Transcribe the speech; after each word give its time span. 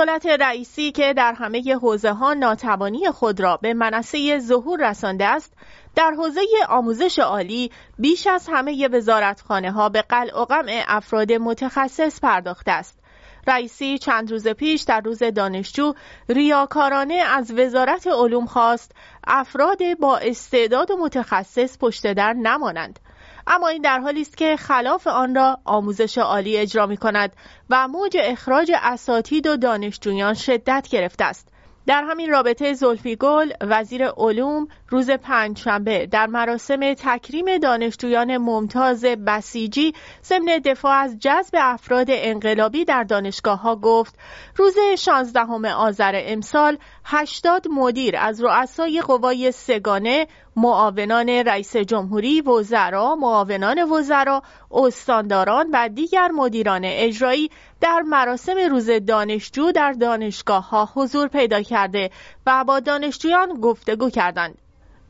دولت 0.00 0.26
رئیسی 0.26 0.92
که 0.92 1.14
در 1.14 1.32
همه 1.32 1.74
حوزه 1.82 2.12
ها 2.12 2.34
ناتوانی 2.34 3.10
خود 3.10 3.40
را 3.40 3.56
به 3.56 3.74
منصه 3.74 4.38
ظهور 4.38 4.90
رسانده 4.90 5.24
است 5.24 5.52
در 5.94 6.10
حوزه 6.10 6.40
آموزش 6.68 7.18
عالی 7.18 7.70
بیش 7.98 8.26
از 8.26 8.48
همه 8.52 8.88
وزارتخانه 8.88 9.72
ها 9.72 9.88
به 9.88 10.02
قلع 10.02 10.40
و 10.40 10.44
قمع 10.44 10.84
افراد 10.88 11.32
متخصص 11.32 12.20
پرداخته 12.20 12.70
است. 12.72 12.98
رئیسی 13.46 13.98
چند 13.98 14.30
روز 14.30 14.48
پیش 14.48 14.82
در 14.82 15.00
روز 15.00 15.22
دانشجو 15.22 15.92
ریاکارانه 16.28 17.14
از 17.14 17.52
وزارت 17.52 18.06
علوم 18.06 18.46
خواست 18.46 18.92
افراد 19.26 19.78
با 20.00 20.18
استعداد 20.18 20.90
و 20.90 20.96
متخصص 20.96 21.78
پشت 21.78 22.12
در 22.12 22.32
نمانند. 22.32 23.00
اما 23.52 23.68
این 23.68 23.82
در 23.82 23.98
حالی 23.98 24.20
است 24.20 24.36
که 24.36 24.56
خلاف 24.56 25.06
آن 25.06 25.34
را 25.34 25.58
آموزش 25.64 26.18
عالی 26.18 26.56
اجرا 26.56 26.86
می 26.86 26.96
کند 26.96 27.32
و 27.70 27.88
موج 27.88 28.16
اخراج 28.20 28.72
اساتید 28.74 29.46
و 29.46 29.56
دانشجویان 29.56 30.34
شدت 30.34 30.88
گرفته 30.90 31.24
است. 31.24 31.48
در 31.86 32.04
همین 32.04 32.30
رابطه 32.30 32.72
زلفی 32.72 33.16
گل 33.16 33.50
وزیر 33.60 34.06
علوم 34.06 34.68
روز 34.88 35.10
پنجشنبه 35.10 36.06
در 36.06 36.26
مراسم 36.26 36.94
تکریم 36.94 37.58
دانشجویان 37.58 38.36
ممتاز 38.36 39.04
بسیجی 39.04 39.94
ضمن 40.24 40.58
دفاع 40.64 40.92
از 40.92 41.18
جذب 41.18 41.54
افراد 41.60 42.06
انقلابی 42.10 42.84
در 42.84 43.02
دانشگاه 43.02 43.60
ها 43.60 43.76
گفت 43.76 44.18
روز 44.56 44.74
16 44.98 45.74
آذر 45.74 46.22
امسال 46.24 46.78
80 47.04 47.68
مدیر 47.68 48.16
از 48.16 48.40
رؤسای 48.42 49.00
قوای 49.00 49.52
سگانه 49.52 50.26
معاونان 50.56 51.28
رئیس 51.28 51.76
جمهوری، 51.76 52.40
وزرا، 52.40 53.16
معاونان 53.16 53.92
وزرا، 53.92 54.42
استانداران 54.70 55.70
و 55.72 55.88
دیگر 55.88 56.28
مدیران 56.28 56.82
اجرایی 56.84 57.50
در 57.80 58.00
مراسم 58.00 58.58
روز 58.70 58.90
دانشجو 58.90 59.72
در 59.72 59.92
دانشگاه 59.92 60.68
ها 60.68 60.88
حضور 60.94 61.28
پیدا 61.28 61.62
کرده 61.62 62.10
و 62.46 62.64
با 62.64 62.80
دانشجویان 62.80 63.60
گفتگو 63.60 64.10
کردند. 64.10 64.58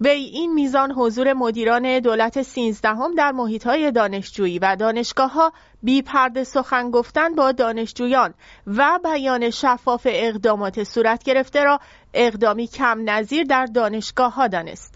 وی 0.02 0.10
این 0.10 0.52
میزان 0.52 0.92
حضور 0.92 1.32
مدیران 1.32 1.98
دولت 1.98 2.42
سینزدهم 2.42 3.14
در 3.14 3.32
محیط 3.32 3.66
های 3.66 3.92
دانشجویی 3.92 4.58
و 4.58 4.76
دانشگاه 4.76 5.32
ها 5.32 5.52
بی 5.82 6.02
پرده 6.02 6.44
سخن 6.44 6.90
گفتن 6.90 7.34
با 7.34 7.52
دانشجویان 7.52 8.34
و 8.66 8.98
بیان 9.04 9.50
شفاف 9.50 10.06
اقدامات 10.10 10.84
صورت 10.84 11.22
گرفته 11.22 11.64
را 11.64 11.78
اقدامی 12.14 12.66
کم 12.66 13.10
نظیر 13.10 13.44
در 13.44 13.66
دانشگاه 13.66 14.34
ها 14.34 14.46
دانست. 14.48 14.94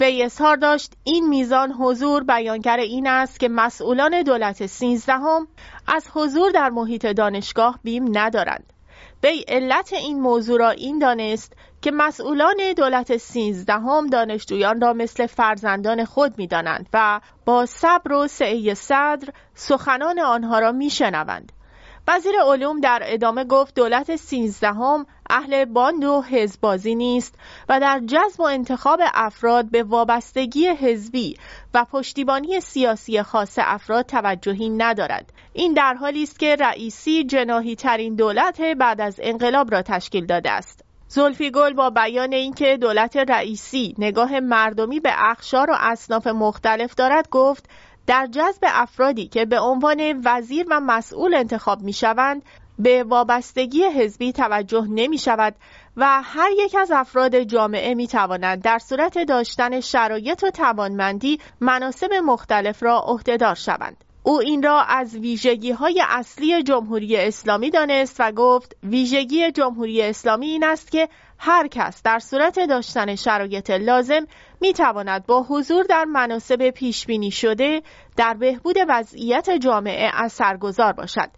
وی 0.00 0.22
اظهار 0.22 0.56
داشت 0.56 0.92
این 1.04 1.28
میزان 1.28 1.72
حضور 1.72 2.24
بیانگر 2.24 2.76
این 2.76 3.06
است 3.06 3.40
که 3.40 3.48
مسئولان 3.48 4.22
دولت 4.22 4.66
سینزدهم 4.66 5.48
از 5.86 6.08
حضور 6.14 6.50
در 6.50 6.70
محیط 6.70 7.06
دانشگاه 7.06 7.78
بیم 7.82 8.18
ندارند 8.18 8.73
وی 9.24 9.44
علت 9.48 9.92
این 9.92 10.20
موضوع 10.20 10.58
را 10.58 10.70
این 10.70 10.98
دانست 10.98 11.52
که 11.82 11.90
مسئولان 11.90 12.56
دولت 12.76 13.16
سینزدهم 13.16 14.06
دانشجویان 14.06 14.80
را 14.80 14.92
مثل 14.92 15.26
فرزندان 15.26 16.04
خود 16.04 16.38
می‌دانند 16.38 16.88
و 16.92 17.20
با 17.44 17.66
صبر 17.66 18.12
و 18.12 18.28
سعی 18.28 18.74
صدر 18.74 19.28
سخنان 19.54 20.18
آنها 20.18 20.58
را 20.58 20.72
میشنوند. 20.72 21.52
وزیر 22.08 22.34
علوم 22.46 22.80
در 22.80 23.02
ادامه 23.04 23.44
گفت 23.44 23.74
دولت 23.74 24.16
سیزدهم 24.16 25.06
اهل 25.30 25.64
باند 25.64 26.04
و 26.04 26.22
حزبازی 26.22 26.94
نیست 26.94 27.34
و 27.68 27.80
در 27.80 28.00
جذب 28.06 28.40
و 28.40 28.42
انتخاب 28.42 29.00
افراد 29.14 29.70
به 29.70 29.82
وابستگی 29.82 30.68
حزبی 30.68 31.36
و 31.74 31.84
پشتیبانی 31.84 32.60
سیاسی 32.60 33.22
خاص 33.22 33.58
افراد 33.62 34.06
توجهی 34.06 34.70
ندارد. 34.70 35.32
این 35.52 35.72
در 35.72 35.94
حالی 35.94 36.22
است 36.22 36.38
که 36.38 36.56
رئیسی 36.56 37.24
جناهی 37.24 37.76
ترین 37.76 38.14
دولت 38.14 38.60
بعد 38.60 39.00
از 39.00 39.20
انقلاب 39.22 39.72
را 39.72 39.82
تشکیل 39.82 40.26
داده 40.26 40.50
است. 40.50 40.84
زلفی 41.08 41.50
گل 41.50 41.72
با 41.72 41.90
بیان 41.90 42.32
اینکه 42.32 42.76
دولت 42.76 43.16
رئیسی 43.16 43.94
نگاه 43.98 44.40
مردمی 44.40 45.00
به 45.00 45.10
اخشار 45.14 45.70
و 45.70 45.74
اصناف 45.78 46.26
مختلف 46.26 46.94
دارد 46.94 47.28
گفت 47.30 47.68
در 48.06 48.26
جذب 48.26 48.60
افرادی 48.62 49.26
که 49.26 49.44
به 49.44 49.60
عنوان 49.60 50.22
وزیر 50.24 50.66
و 50.70 50.80
مسئول 50.80 51.34
انتخاب 51.34 51.82
می 51.82 51.92
شوند 51.92 52.42
به 52.78 53.04
وابستگی 53.04 53.84
حزبی 53.84 54.32
توجه 54.32 54.86
نمی 54.90 55.18
شود 55.18 55.54
و 55.96 56.22
هر 56.22 56.50
یک 56.58 56.76
از 56.80 56.90
افراد 56.90 57.38
جامعه 57.38 57.94
می 57.94 58.06
توانند 58.06 58.62
در 58.62 58.78
صورت 58.78 59.18
داشتن 59.18 59.80
شرایط 59.80 60.44
و 60.44 60.50
توانمندی 60.50 61.40
مناسب 61.60 62.12
مختلف 62.12 62.82
را 62.82 63.00
عهدهدار 63.00 63.54
شوند. 63.54 64.03
او 64.26 64.40
این 64.40 64.62
را 64.62 64.82
از 64.82 65.16
ویژگی 65.16 65.70
های 65.70 66.02
اصلی 66.08 66.62
جمهوری 66.62 67.16
اسلامی 67.16 67.70
دانست 67.70 68.16
و 68.18 68.32
گفت 68.32 68.76
ویژگی 68.82 69.50
جمهوری 69.50 70.02
اسلامی 70.02 70.46
این 70.46 70.64
است 70.64 70.90
که 70.90 71.08
هر 71.38 71.68
کس 71.68 72.02
در 72.02 72.18
صورت 72.18 72.58
داشتن 72.68 73.14
شرایط 73.14 73.70
لازم 73.70 74.26
می 74.60 74.72
تواند 74.72 75.26
با 75.26 75.42
حضور 75.42 75.84
در 75.84 76.04
مناسب 76.04 76.70
پیش 76.70 77.06
بینی 77.06 77.30
شده 77.30 77.82
در 78.16 78.34
بهبود 78.34 78.76
وضعیت 78.88 79.50
جامعه 79.50 80.10
اثرگذار 80.14 80.92
باشد. 80.92 81.30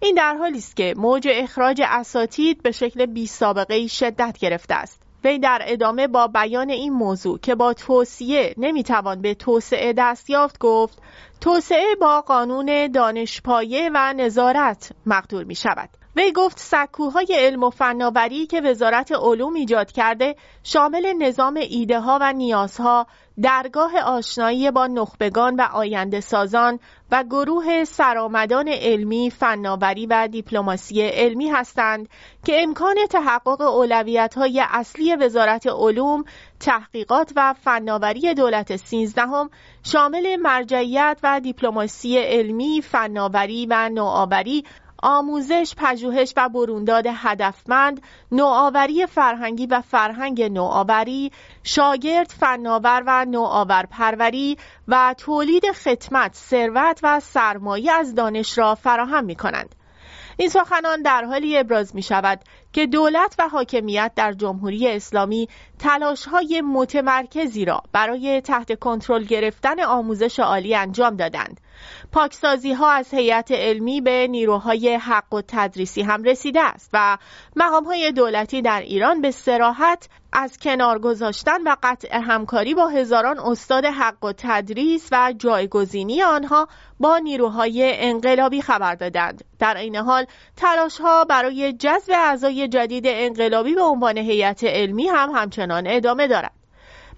این 0.00 0.14
در 0.14 0.36
حالی 0.36 0.58
است 0.58 0.76
که 0.76 0.94
موج 0.96 1.28
اخراج 1.32 1.82
اساتید 1.84 2.62
به 2.62 2.70
شکل 2.70 3.06
بی 3.06 3.26
سابقه 3.26 3.86
شدت 3.86 4.38
گرفته 4.38 4.74
است. 4.74 5.05
وی 5.24 5.38
در 5.38 5.62
ادامه 5.64 6.06
با 6.06 6.26
بیان 6.26 6.70
این 6.70 6.92
موضوع 6.92 7.38
که 7.38 7.54
با 7.54 7.74
توصیه 7.74 8.54
نمی‌توان 8.56 9.22
به 9.22 9.34
توسعه 9.34 9.92
دست 9.92 10.30
یافت 10.30 10.58
گفت 10.58 11.02
توسعه 11.40 11.94
با 12.00 12.20
قانون 12.20 12.86
دانشپایه 12.86 13.90
و 13.94 14.12
نظارت 14.12 14.92
مقدور 15.06 15.44
می 15.44 15.54
شود. 15.54 16.05
وی 16.16 16.32
گفت 16.32 16.58
سکوهای 16.58 17.26
علم 17.30 17.62
و 17.62 17.70
فناوری 17.70 18.46
که 18.46 18.60
وزارت 18.60 19.12
علوم 19.12 19.54
ایجاد 19.54 19.92
کرده 19.92 20.36
شامل 20.62 21.12
نظام 21.12 21.54
ایده 21.54 22.00
ها 22.00 22.18
و 22.20 22.32
نیازها 22.32 23.06
درگاه 23.42 23.98
آشنایی 23.98 24.70
با 24.70 24.86
نخبگان 24.86 25.56
و 25.56 25.62
آینده 25.72 26.20
سازان 26.20 26.78
و 27.10 27.24
گروه 27.24 27.84
سرآمدان 27.84 28.68
علمی، 28.68 29.30
فناوری 29.30 30.06
و 30.06 30.28
دیپلماسی 30.28 31.02
علمی 31.02 31.48
هستند 31.48 32.08
که 32.44 32.62
امکان 32.62 32.96
تحقق 33.10 33.60
اولویت 33.60 34.34
های 34.34 34.62
اصلی 34.70 35.16
وزارت 35.16 35.66
علوم، 35.66 36.24
تحقیقات 36.60 37.32
و 37.36 37.54
فناوری 37.62 38.34
دولت 38.34 38.76
سیزدهم 38.76 39.50
شامل 39.82 40.36
مرجعیت 40.36 41.18
و 41.22 41.40
دیپلماسی 41.40 42.18
علمی، 42.18 42.82
فناوری 42.82 43.66
و 43.70 43.88
نوآوری 43.88 44.64
آموزش، 45.02 45.74
پژوهش 45.76 46.32
و 46.36 46.48
برونداد 46.48 47.04
هدفمند، 47.08 48.02
نوآوری 48.32 49.06
فرهنگی 49.06 49.66
و 49.66 49.80
فرهنگ 49.80 50.42
نوآوری، 50.42 51.32
شاگرد 51.62 52.30
فناور 52.40 53.02
و 53.06 53.24
نوآور 53.24 53.86
پروری 53.90 54.56
و 54.88 55.14
تولید 55.18 55.72
خدمت، 55.72 56.34
ثروت 56.34 57.00
و 57.02 57.20
سرمایه 57.20 57.92
از 57.92 58.14
دانش 58.14 58.58
را 58.58 58.74
فراهم 58.74 59.24
می 59.24 59.34
کنند. 59.34 59.74
این 60.38 60.48
سخنان 60.48 61.02
در 61.02 61.24
حالی 61.24 61.58
ابراز 61.58 61.94
می 61.94 62.02
شود 62.02 62.40
که 62.72 62.86
دولت 62.86 63.34
و 63.38 63.48
حاکمیت 63.48 64.12
در 64.16 64.32
جمهوری 64.32 64.88
اسلامی 64.88 65.48
تلاش 65.78 66.24
های 66.24 66.60
متمرکزی 66.60 67.64
را 67.64 67.82
برای 67.92 68.40
تحت 68.40 68.78
کنترل 68.78 69.24
گرفتن 69.24 69.80
آموزش 69.80 70.40
عالی 70.40 70.74
انجام 70.74 71.16
دادند 71.16 71.60
پاکسازی 72.12 72.72
ها 72.72 72.90
از 72.90 73.14
هیئت 73.14 73.52
علمی 73.52 74.00
به 74.00 74.26
نیروهای 74.30 74.94
حق 74.94 75.34
و 75.34 75.42
تدریسی 75.48 76.02
هم 76.02 76.22
رسیده 76.22 76.62
است 76.62 76.90
و 76.92 77.18
مقام 77.56 77.84
های 77.84 78.12
دولتی 78.12 78.62
در 78.62 78.80
ایران 78.80 79.20
به 79.20 79.30
سراحت 79.30 80.08
از 80.32 80.58
کنار 80.58 80.98
گذاشتن 80.98 81.62
و 81.62 81.76
قطع 81.82 82.18
همکاری 82.18 82.74
با 82.74 82.88
هزاران 82.88 83.38
استاد 83.38 83.84
حق 83.84 84.24
و 84.24 84.32
تدریس 84.36 85.08
و 85.12 85.34
جایگزینی 85.38 86.22
آنها 86.22 86.68
با 87.00 87.18
نیروهای 87.18 87.92
انقلابی 87.96 88.62
خبر 88.62 88.94
دادند. 88.94 89.44
در 89.58 89.76
این 89.76 89.96
حال 89.96 90.26
تلاش 90.56 91.00
ها 91.00 91.24
برای 91.24 91.72
جذب 91.72 92.12
اعضای 92.12 92.68
جدید 92.68 93.04
انقلابی 93.06 93.74
به 93.74 93.82
عنوان 93.82 94.18
هیئت 94.18 94.64
علمی 94.64 95.06
هم 95.06 95.30
همچنان 95.30 95.84
ادامه 95.86 96.28
دارد. 96.28 96.52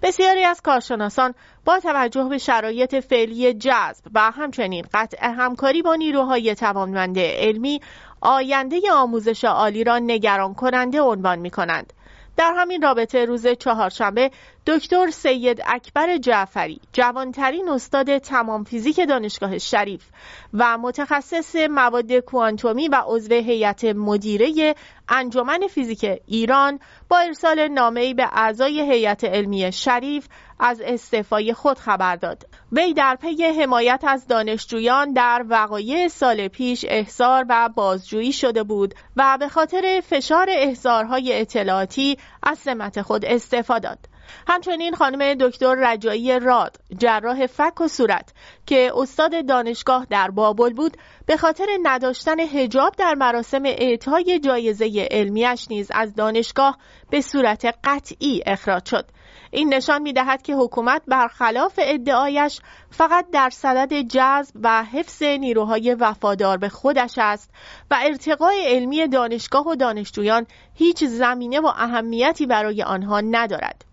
بسیاری 0.01 0.43
از 0.43 0.61
کارشناسان 0.61 1.33
با 1.65 1.79
توجه 1.79 2.23
به 2.23 2.37
شرایط 2.37 2.95
فعلی 2.95 3.53
جذب 3.53 4.05
و 4.13 4.31
همچنین 4.31 4.85
قطع 4.93 5.27
همکاری 5.27 5.81
با 5.81 5.95
نیروهای 5.95 6.55
توانمند 6.55 7.19
علمی 7.19 7.81
آینده 8.21 8.81
آموزش 8.91 9.45
عالی 9.45 9.83
را 9.83 9.99
نگران 9.99 10.53
کننده 10.53 11.01
عنوان 11.01 11.39
می 11.39 11.49
کنند. 11.49 11.93
در 12.39 12.53
همین 12.57 12.81
رابطه 12.81 13.25
روز 13.25 13.47
چهارشنبه 13.47 14.31
دکتر 14.67 15.09
سید 15.09 15.61
اکبر 15.65 16.17
جعفری 16.17 16.81
جوانترین 16.93 17.69
استاد 17.69 18.17
تمام 18.17 18.63
فیزیک 18.63 19.07
دانشگاه 19.07 19.57
شریف 19.57 20.09
و 20.53 20.77
متخصص 20.77 21.55
مواد 21.55 22.13
کوانتومی 22.13 22.87
و 22.87 23.03
عضو 23.07 23.33
هیئت 23.33 23.85
مدیره 23.85 24.75
انجمن 25.09 25.67
فیزیک 25.67 26.21
ایران 26.25 26.79
با 27.09 27.17
ارسال 27.17 27.67
نامه‌ای 27.67 28.13
به 28.13 28.29
اعضای 28.31 28.81
هیئت 28.91 29.23
علمی 29.23 29.71
شریف 29.71 30.27
از 30.59 30.81
استعفای 30.81 31.53
خود 31.53 31.77
خبر 31.77 32.15
داد. 32.15 32.43
وی 32.71 32.93
در 32.93 33.15
پی 33.15 33.43
حمایت 33.43 34.03
از 34.07 34.27
دانشجویان 34.27 35.13
در 35.13 35.45
وقایع 35.49 36.07
سال 36.07 36.47
پیش 36.47 36.85
احضار 36.87 37.45
و 37.49 37.69
بازجویی 37.75 38.33
شده 38.33 38.63
بود 38.63 38.93
و 39.15 39.37
به 39.39 39.49
خاطر 39.49 40.01
فشار 40.09 40.47
احضارهای 40.49 41.41
اطلاعاتی 41.41 42.17
از 42.43 42.57
سمت 42.57 43.01
خود 43.01 43.25
استعفا 43.25 43.79
داد. 43.79 44.08
همچنین 44.47 44.95
خانم 44.95 45.33
دکتر 45.33 45.75
رجایی 45.75 46.39
راد 46.39 46.77
جراح 46.97 47.47
فک 47.47 47.81
و 47.81 47.87
صورت 47.87 48.33
که 48.65 48.91
استاد 48.95 49.47
دانشگاه 49.47 50.07
در 50.09 50.31
بابل 50.31 50.73
بود 50.73 50.97
به 51.25 51.37
خاطر 51.37 51.67
نداشتن 51.83 52.39
هجاب 52.39 52.95
در 52.97 53.15
مراسم 53.15 53.65
اعطای 53.65 54.39
جایزه 54.39 55.07
علمیش 55.11 55.67
نیز 55.69 55.91
از 55.91 56.15
دانشگاه 56.15 56.77
به 57.09 57.21
صورت 57.21 57.65
قطعی 57.83 58.43
اخراج 58.45 58.85
شد 58.85 59.05
این 59.51 59.73
نشان 59.73 60.01
می 60.01 60.13
دهد 60.13 60.41
که 60.41 60.55
حکومت 60.55 61.01
برخلاف 61.07 61.79
ادعایش 61.83 62.59
فقط 62.89 63.25
در 63.31 63.49
صدد 63.49 64.01
جذب 64.01 64.55
و 64.63 64.83
حفظ 64.83 65.23
نیروهای 65.23 65.93
وفادار 65.93 66.57
به 66.57 66.69
خودش 66.69 67.13
است 67.17 67.51
و 67.91 67.97
ارتقای 68.01 68.65
علمی 68.65 69.07
دانشگاه 69.07 69.67
و 69.67 69.75
دانشجویان 69.75 70.45
هیچ 70.73 71.03
زمینه 71.03 71.59
و 71.59 71.65
اهمیتی 71.65 72.45
برای 72.45 72.83
آنها 72.83 73.21
ندارد. 73.21 73.88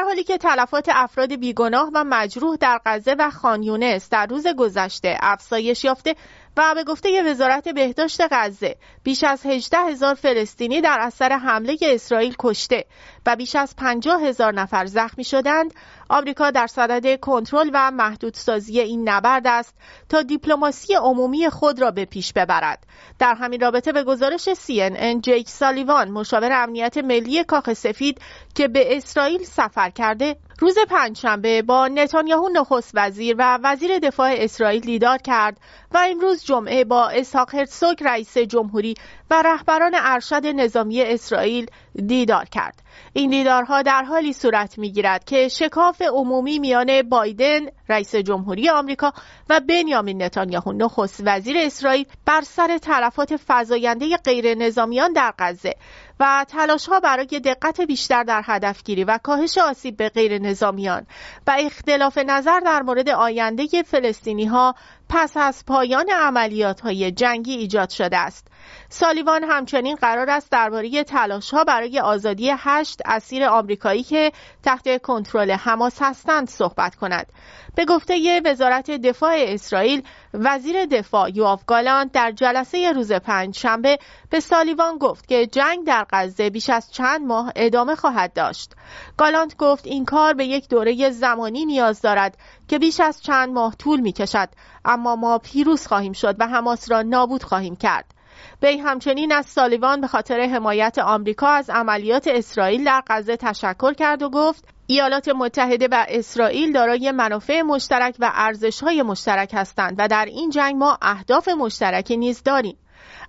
در 0.00 0.06
حالی 0.06 0.24
که 0.24 0.38
تلفات 0.38 0.88
افراد 0.92 1.34
بیگناه 1.36 1.90
و 1.94 2.04
مجروح 2.04 2.56
در 2.56 2.80
غزه 2.86 3.16
و 3.18 3.30
خانیونس 3.30 4.08
در 4.10 4.26
روز 4.26 4.46
گذشته 4.46 5.18
افزایش 5.20 5.84
یافته 5.84 6.14
و 6.56 6.74
به 6.74 6.84
گفته 6.84 7.22
وزارت 7.22 7.68
بهداشت 7.68 8.20
غزه 8.30 8.76
بیش 9.02 9.24
از 9.24 9.46
18 9.46 9.78
هزار 9.78 10.14
فلسطینی 10.14 10.80
در 10.80 10.98
اثر 11.00 11.32
حمله 11.32 11.76
اسرائیل 11.82 12.34
کشته 12.38 12.84
و 13.26 13.36
بیش 13.36 13.56
از 13.56 13.76
50 13.76 14.22
هزار 14.22 14.54
نفر 14.54 14.86
زخمی 14.86 15.24
شدند. 15.24 15.74
آمریکا 16.08 16.50
در 16.50 16.66
صدد 16.66 17.20
کنترل 17.20 17.70
و 17.74 17.90
محدودسازی 17.90 18.80
این 18.80 19.08
نبرد 19.08 19.46
است 19.46 19.74
تا 20.08 20.22
دیپلماسی 20.22 20.94
عمومی 20.94 21.48
خود 21.48 21.80
را 21.80 21.90
به 21.90 22.04
پیش 22.04 22.32
ببرد. 22.32 22.86
در 23.18 23.34
همین 23.34 23.60
رابطه 23.60 23.92
به 23.92 24.04
گزارش 24.04 24.48
CNN 24.48 25.20
جیک 25.22 25.48
سالیوان 25.48 26.10
مشاور 26.10 26.52
امنیت 26.52 26.98
ملی 26.98 27.44
کاخ 27.44 27.72
سفید 27.72 28.20
که 28.54 28.68
به 28.68 28.96
اسرائیل 28.96 29.44
سفر 29.44 29.90
کرده 29.90 30.36
روز 30.60 30.78
پنجشنبه 30.88 31.62
با 31.62 31.88
نتانیاهو 31.88 32.48
نخست 32.48 32.90
وزیر 32.94 33.36
و 33.38 33.58
وزیر 33.62 33.98
دفاع 33.98 34.34
اسرائیل 34.36 34.80
دیدار 34.80 35.18
کرد 35.18 35.60
و 35.92 36.06
امروز 36.10 36.44
جمعه 36.44 36.84
با 36.84 37.08
اسحاق 37.08 37.54
هرتسوگ 37.54 38.04
رئیس 38.04 38.38
جمهوری 38.38 38.94
و 39.30 39.42
رهبران 39.42 39.92
ارشد 39.94 40.46
نظامی 40.46 41.02
اسرائیل 41.02 41.66
دیدار 42.06 42.44
کرد. 42.44 42.82
این 43.12 43.30
دیدارها 43.30 43.82
در 43.82 44.02
حالی 44.02 44.32
صورت 44.32 44.78
می‌گیرد 44.78 45.24
که 45.24 45.48
شکاف 45.48 46.02
عمومی 46.02 46.58
میان 46.58 47.02
بایدن 47.02 47.60
رئیس 47.88 48.14
جمهوری 48.14 48.68
آمریکا 48.68 49.12
و 49.50 49.60
بنیامین 49.68 50.22
نتانیاهو 50.22 50.72
نخست 50.72 51.22
وزیر 51.26 51.56
اسرائیل 51.58 52.06
بر 52.26 52.40
سر 52.40 52.78
تلفات 52.78 53.40
فزاینده 53.48 54.16
غیر 54.16 54.54
نظامیان 54.54 55.12
در 55.12 55.34
غزه 55.38 55.74
و 56.20 56.44
تلاش 56.48 56.88
ها 56.88 57.00
برای 57.00 57.26
دقت 57.26 57.80
بیشتر 57.80 58.22
در 58.22 58.42
هدفگیری 58.44 59.04
و 59.04 59.18
کاهش 59.22 59.58
آسیب 59.58 59.96
به 59.96 60.08
غیر 60.08 60.38
نظامیان 60.38 61.06
و 61.46 61.56
اختلاف 61.58 62.18
نظر 62.18 62.60
در 62.60 62.82
مورد 62.82 63.08
آینده 63.08 63.82
فلسطینی 63.82 64.46
ها 64.46 64.74
پس 65.08 65.36
از 65.36 65.64
پایان 65.66 66.10
عملیات 66.10 66.80
های 66.80 67.10
جنگی 67.10 67.52
ایجاد 67.52 67.90
شده 67.90 68.16
است. 68.18 68.49
سالیوان 68.88 69.44
همچنین 69.44 69.96
قرار 69.96 70.30
است 70.30 70.50
درباره 70.50 71.04
تلاش 71.04 71.50
ها 71.50 71.64
برای 71.64 72.00
آزادی 72.00 72.52
هشت 72.58 73.00
اسیر 73.04 73.44
آمریکایی 73.44 74.02
که 74.02 74.32
تحت 74.62 75.02
کنترل 75.02 75.50
حماس 75.50 76.02
هستند 76.02 76.48
صحبت 76.48 76.94
کند. 76.94 77.32
به 77.74 77.84
گفته 77.84 78.42
وزارت 78.44 78.90
دفاع 78.90 79.34
اسرائیل 79.38 80.02
وزیر 80.34 80.86
دفاع 80.86 81.30
یواف 81.36 81.64
گالانت 81.64 82.12
در 82.12 82.30
جلسه 82.30 82.92
روز 82.92 83.12
پنج 83.12 83.56
شنبه 83.56 83.98
به 84.30 84.40
سالیوان 84.40 84.98
گفت 84.98 85.28
که 85.28 85.46
جنگ 85.46 85.86
در 85.86 86.06
غزه 86.10 86.50
بیش 86.50 86.70
از 86.70 86.92
چند 86.92 87.26
ماه 87.26 87.52
ادامه 87.56 87.94
خواهد 87.94 88.32
داشت. 88.32 88.72
گالانت 89.16 89.56
گفت 89.56 89.86
این 89.86 90.04
کار 90.04 90.34
به 90.34 90.44
یک 90.44 90.68
دوره 90.68 91.10
زمانی 91.10 91.64
نیاز 91.64 92.00
دارد 92.00 92.38
که 92.68 92.78
بیش 92.78 93.00
از 93.00 93.22
چند 93.22 93.48
ماه 93.52 93.76
طول 93.76 94.00
می 94.00 94.12
کشد 94.12 94.48
اما 94.84 95.16
ما 95.16 95.38
پیروز 95.38 95.86
خواهیم 95.86 96.12
شد 96.12 96.36
و 96.38 96.46
حماس 96.46 96.90
را 96.90 97.02
نابود 97.02 97.42
خواهیم 97.42 97.76
کرد. 97.76 98.19
وی 98.62 98.78
همچنین 98.78 99.32
از 99.32 99.46
سالیوان 99.46 100.00
به 100.00 100.06
خاطر 100.06 100.40
حمایت 100.40 100.98
آمریکا 100.98 101.48
از 101.48 101.70
عملیات 101.70 102.28
اسرائیل 102.28 102.84
در 102.84 103.02
غزه 103.06 103.36
تشکر 103.36 103.92
کرد 103.92 104.22
و 104.22 104.30
گفت 104.30 104.64
ایالات 104.86 105.28
متحده 105.28 105.88
و 105.90 106.04
اسرائیل 106.08 106.72
دارای 106.72 107.10
منافع 107.10 107.62
مشترک 107.62 108.16
و 108.18 108.30
ارزش‌های 108.34 109.02
مشترک 109.02 109.50
هستند 109.54 109.94
و 109.98 110.08
در 110.08 110.24
این 110.24 110.50
جنگ 110.50 110.76
ما 110.76 110.98
اهداف 111.02 111.48
مشترکی 111.48 112.16
نیز 112.16 112.42
داریم. 112.42 112.76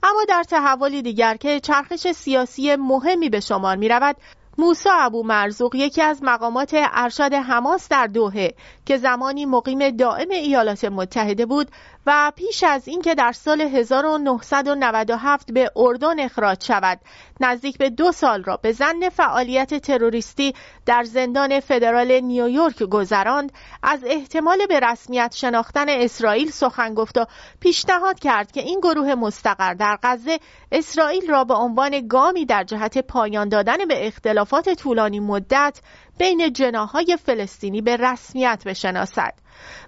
اما 0.04 0.24
در 0.30 0.44
تحولی 0.44 1.02
دیگر 1.02 1.36
که 1.36 1.60
چرخش 1.60 2.07
سیاسی 2.12 2.75
مهمی 2.75 3.30
به 3.30 3.40
شمار 3.40 3.75
می 3.75 3.90
رود 3.90 4.16
موسا 4.57 4.92
ابو 4.94 5.24
مرزوق 5.24 5.75
یکی 5.75 6.02
از 6.02 6.24
مقامات 6.24 6.72
ارشد 6.74 7.34
حماس 7.34 7.90
در 7.90 8.07
دوهه 8.07 8.54
که 8.86 8.98
زمانی 8.98 9.46
مقیم 9.46 9.90
دائم 9.90 10.30
ایالات 10.30 10.86
متحده 10.86 11.46
بود 11.46 11.68
و 12.06 12.31
پیش 12.36 12.63
از 12.63 12.88
اینکه 12.88 13.15
در 13.15 13.31
سال 13.31 13.62
1997 13.62 15.51
به 15.51 15.71
اردن 15.75 16.19
اخراج 16.19 16.63
شود 16.63 17.00
نزدیک 17.39 17.77
به 17.77 17.89
دو 17.89 18.12
سال 18.12 18.44
را 18.44 18.57
به 18.57 18.71
زن 18.71 19.09
فعالیت 19.09 19.75
تروریستی 19.75 20.53
در 20.86 21.03
زندان 21.03 21.59
فدرال 21.59 22.19
نیویورک 22.19 22.83
گذراند 22.83 23.51
از 23.83 24.03
احتمال 24.06 24.65
به 24.65 24.80
رسمیت 24.80 25.36
شناختن 25.36 25.89
اسرائیل 25.89 26.51
سخن 26.51 26.94
گفت 26.94 27.18
و 27.18 27.25
پیشنهاد 27.59 28.19
کرد 28.19 28.51
که 28.51 28.62
این 28.62 28.80
گروه 28.80 29.15
مستقر 29.15 29.74
در 29.74 29.97
غزه 30.04 30.39
اسرائیل 30.71 31.30
را 31.30 31.44
به 31.44 31.54
عنوان 31.54 32.07
گامی 32.07 32.45
در 32.45 32.63
جهت 32.63 32.97
پایان 32.97 33.50
دادن 33.50 33.86
به 33.88 34.07
اختلافات 34.07 34.74
طولانی 34.74 35.19
مدت 35.19 35.81
بین 36.21 36.53
جناهای 36.53 37.18
فلسطینی 37.25 37.81
به 37.81 37.97
رسمیت 37.97 38.63
بشناسد. 38.65 39.33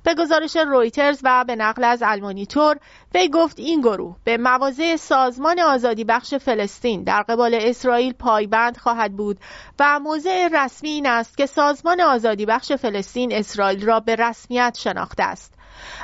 به 0.03 0.15
گزارش 0.15 0.57
رویترز 0.57 1.19
و 1.23 1.45
به 1.47 1.55
نقل 1.55 1.83
از 1.83 2.03
المانیتور 2.05 2.77
وی 3.15 3.29
گفت 3.29 3.59
این 3.59 3.81
گروه 3.81 4.15
به 4.23 4.37
مواضع 4.37 4.95
سازمان 4.95 5.59
آزادی 5.59 6.03
بخش 6.03 6.33
فلسطین 6.33 7.03
در 7.03 7.21
قبال 7.21 7.57
اسرائیل 7.61 8.13
پایبند 8.13 8.77
خواهد 8.77 9.15
بود 9.15 9.37
و 9.79 9.99
موضع 9.99 10.47
رسمی 10.51 10.89
این 10.89 11.07
است 11.07 11.37
که 11.37 11.45
سازمان 11.45 12.01
آزادی 12.01 12.45
بخش 12.45 12.71
فلسطین 12.71 13.33
اسرائیل 13.33 13.85
را 13.85 13.99
به 13.99 14.15
رسمیت 14.15 14.77
شناخته 14.79 15.23
است. 15.23 15.53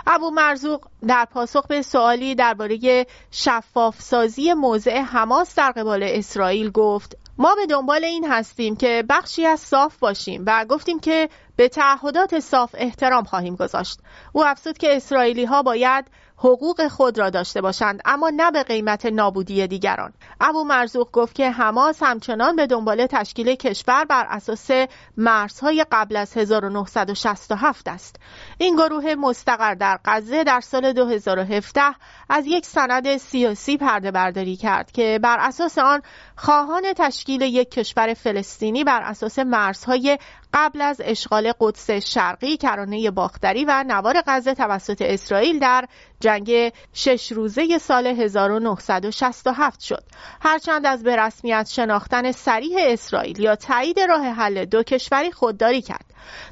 ابو 0.08 0.32
مرزوق 0.32 0.86
در 1.08 1.26
پاسخ 1.26 1.68
به 1.68 1.82
سوالی 1.82 2.36
درباره 2.36 3.06
شفاف 3.32 4.02
سازی 4.02 4.54
موضع 4.54 5.02
حماس 5.02 5.56
در 5.56 5.72
قبال 5.72 6.04
اسرائیل 6.04 6.72
گفت 6.72 7.18
ما 7.42 7.56
به 7.56 7.66
دنبال 7.66 8.04
این 8.04 8.26
هستیم 8.32 8.76
که 8.76 9.04
بخشی 9.10 9.46
از 9.46 9.60
صاف 9.60 9.98
باشیم 9.98 10.44
و 10.48 10.66
گفتیم 10.70 11.00
که 11.00 11.30
به 11.56 11.68
تعهدات 11.68 12.40
صاف 12.40 12.76
احترام 12.78 13.24
خواهیم 13.24 13.56
گذاشت. 13.56 14.00
او 14.34 14.46
افزود 14.46 14.78
که 14.78 14.96
اسرائیلی 14.96 15.46
ها 15.46 15.64
باید 15.64 16.06
حقوق 16.40 16.88
خود 16.88 17.20
را 17.20 17.30
داشته 17.30 17.62
باشند 17.62 18.02
اما 18.06 18.32
نه 18.36 18.52
به 18.52 18.64
قیمت 18.64 19.06
نابودی 19.06 19.68
دیگران. 19.68 20.14
ابو 20.42 20.64
مرزوق 20.64 21.12
گفت 21.12 21.36
که 21.36 21.52
حماس 21.52 22.04
همچنان 22.04 22.56
به 22.56 22.68
دنبال 22.68 23.08
تشکیل 23.08 23.56
کشور 23.56 24.06
بر 24.06 24.26
اساس 24.30 24.70
مرزهای 25.18 25.86
قبل 25.92 26.16
از 26.16 26.38
1967 26.38 27.88
است. 27.88 28.16
این 28.58 28.76
گروه 28.76 29.16
مستقر 29.16 29.74
در 29.74 30.00
غزه 30.06 30.44
در 30.44 30.60
سال 30.60 30.94
2017 30.94 31.82
از 32.30 32.48
یک 32.48 32.66
سند 32.66 33.18
سیاسی 33.18 33.78
پرده 33.78 34.12
برداری 34.12 34.56
کرد 34.56 34.92
که 34.92 35.20
بر 35.24 35.38
اساس 35.40 35.78
آن 35.78 36.02
خواهان 36.36 36.94
تشکیل 36.98 37.42
یک 37.42 37.72
کشور 37.72 38.14
فلسطینی 38.14 38.84
بر 38.84 39.02
اساس 39.02 39.40
مرزهای 39.40 40.18
قبل 40.54 40.82
از 40.82 41.02
اشغال 41.04 41.52
قدس 41.60 41.92
شرقی 41.92 42.58
کرانه 42.58 43.12
باختری 43.12 43.66
و 43.66 43.84
نوار 43.88 44.24
غزه 44.28 44.54
توسط 44.54 45.02
اسرائیل 45.02 45.60
در 45.60 45.86
جنگ 46.20 46.74
شش 46.94 47.32
روزه 47.32 47.78
سال 47.78 48.08
1967 48.08 49.80
شد. 49.82 50.04
هرچند 50.42 50.86
از 50.86 51.04
به 51.04 51.16
رسمیت 51.16 51.68
شناختن 51.70 52.32
سریح 52.32 52.78
اسرائیل 52.80 53.40
یا 53.40 53.56
تایید 53.56 54.00
راه 54.00 54.26
حل 54.28 54.66
دو 54.66 54.84
کشوری 54.84 55.32
خودداری 55.32 55.82
کرد. 55.82 56.06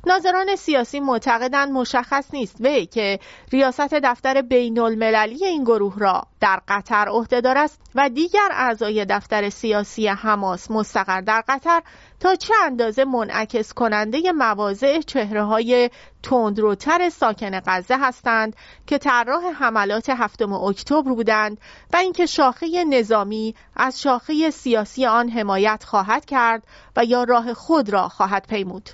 ناظران 0.05 0.55
سیاسی 0.55 0.99
معتقدند 0.99 1.71
مشخص 1.71 2.33
نیست 2.33 2.61
وی 2.61 2.85
که 2.85 3.19
ریاست 3.51 3.93
دفتر 3.93 4.41
بین 4.41 4.79
المللی 4.79 5.45
این 5.45 5.63
گروه 5.63 5.99
را 5.99 6.23
در 6.39 6.59
قطر 6.67 7.07
عهدهدار 7.09 7.57
است 7.57 7.81
و 7.95 8.09
دیگر 8.09 8.49
اعضای 8.51 9.05
دفتر 9.05 9.49
سیاسی 9.49 10.07
حماس 10.07 10.71
مستقر 10.71 11.21
در 11.21 11.43
قطر 11.47 11.81
تا 12.19 12.35
چه 12.35 12.53
اندازه 12.65 13.05
منعکس 13.05 13.73
کننده 13.73 14.31
مواضع 14.31 15.01
چهره 15.01 15.43
های 15.43 15.89
تندروتر 16.23 17.09
ساکن 17.09 17.59
غزه 17.65 17.97
هستند 17.97 18.55
که 18.87 18.97
طراح 18.97 19.43
حملات 19.45 20.09
هفتم 20.09 20.53
اکتبر 20.53 21.13
بودند 21.13 21.57
و 21.93 21.97
اینکه 21.97 22.25
شاخه 22.25 22.83
نظامی 22.83 23.55
از 23.75 24.01
شاخه 24.01 24.49
سیاسی 24.49 25.05
آن 25.05 25.29
حمایت 25.29 25.83
خواهد 25.87 26.25
کرد 26.25 26.63
و 26.95 27.05
یا 27.05 27.23
راه 27.23 27.53
خود 27.53 27.89
را 27.89 28.07
خواهد 28.09 28.47
پیمود. 28.49 28.89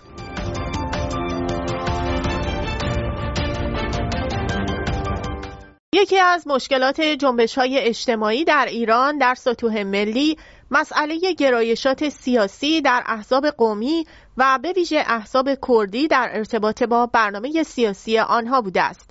یکی 5.95 6.19
از 6.19 6.47
مشکلات 6.47 7.01
جنبش 7.01 7.57
های 7.57 7.79
اجتماعی 7.79 8.43
در 8.43 8.65
ایران 8.69 9.17
در 9.17 9.35
سطوح 9.35 9.83
ملی 9.83 10.37
مسئله 10.75 11.33
گرایشات 11.33 12.09
سیاسی 12.09 12.81
در 12.81 13.03
احزاب 13.05 13.47
قومی 13.47 14.05
و 14.37 14.59
به 14.61 14.71
ویژه 14.71 15.03
احزاب 15.07 15.49
کردی 15.67 16.07
در 16.07 16.29
ارتباط 16.33 16.83
با 16.83 17.05
برنامه 17.05 17.63
سیاسی 17.63 18.19
آنها 18.19 18.61
بوده 18.61 18.81
است. 18.81 19.09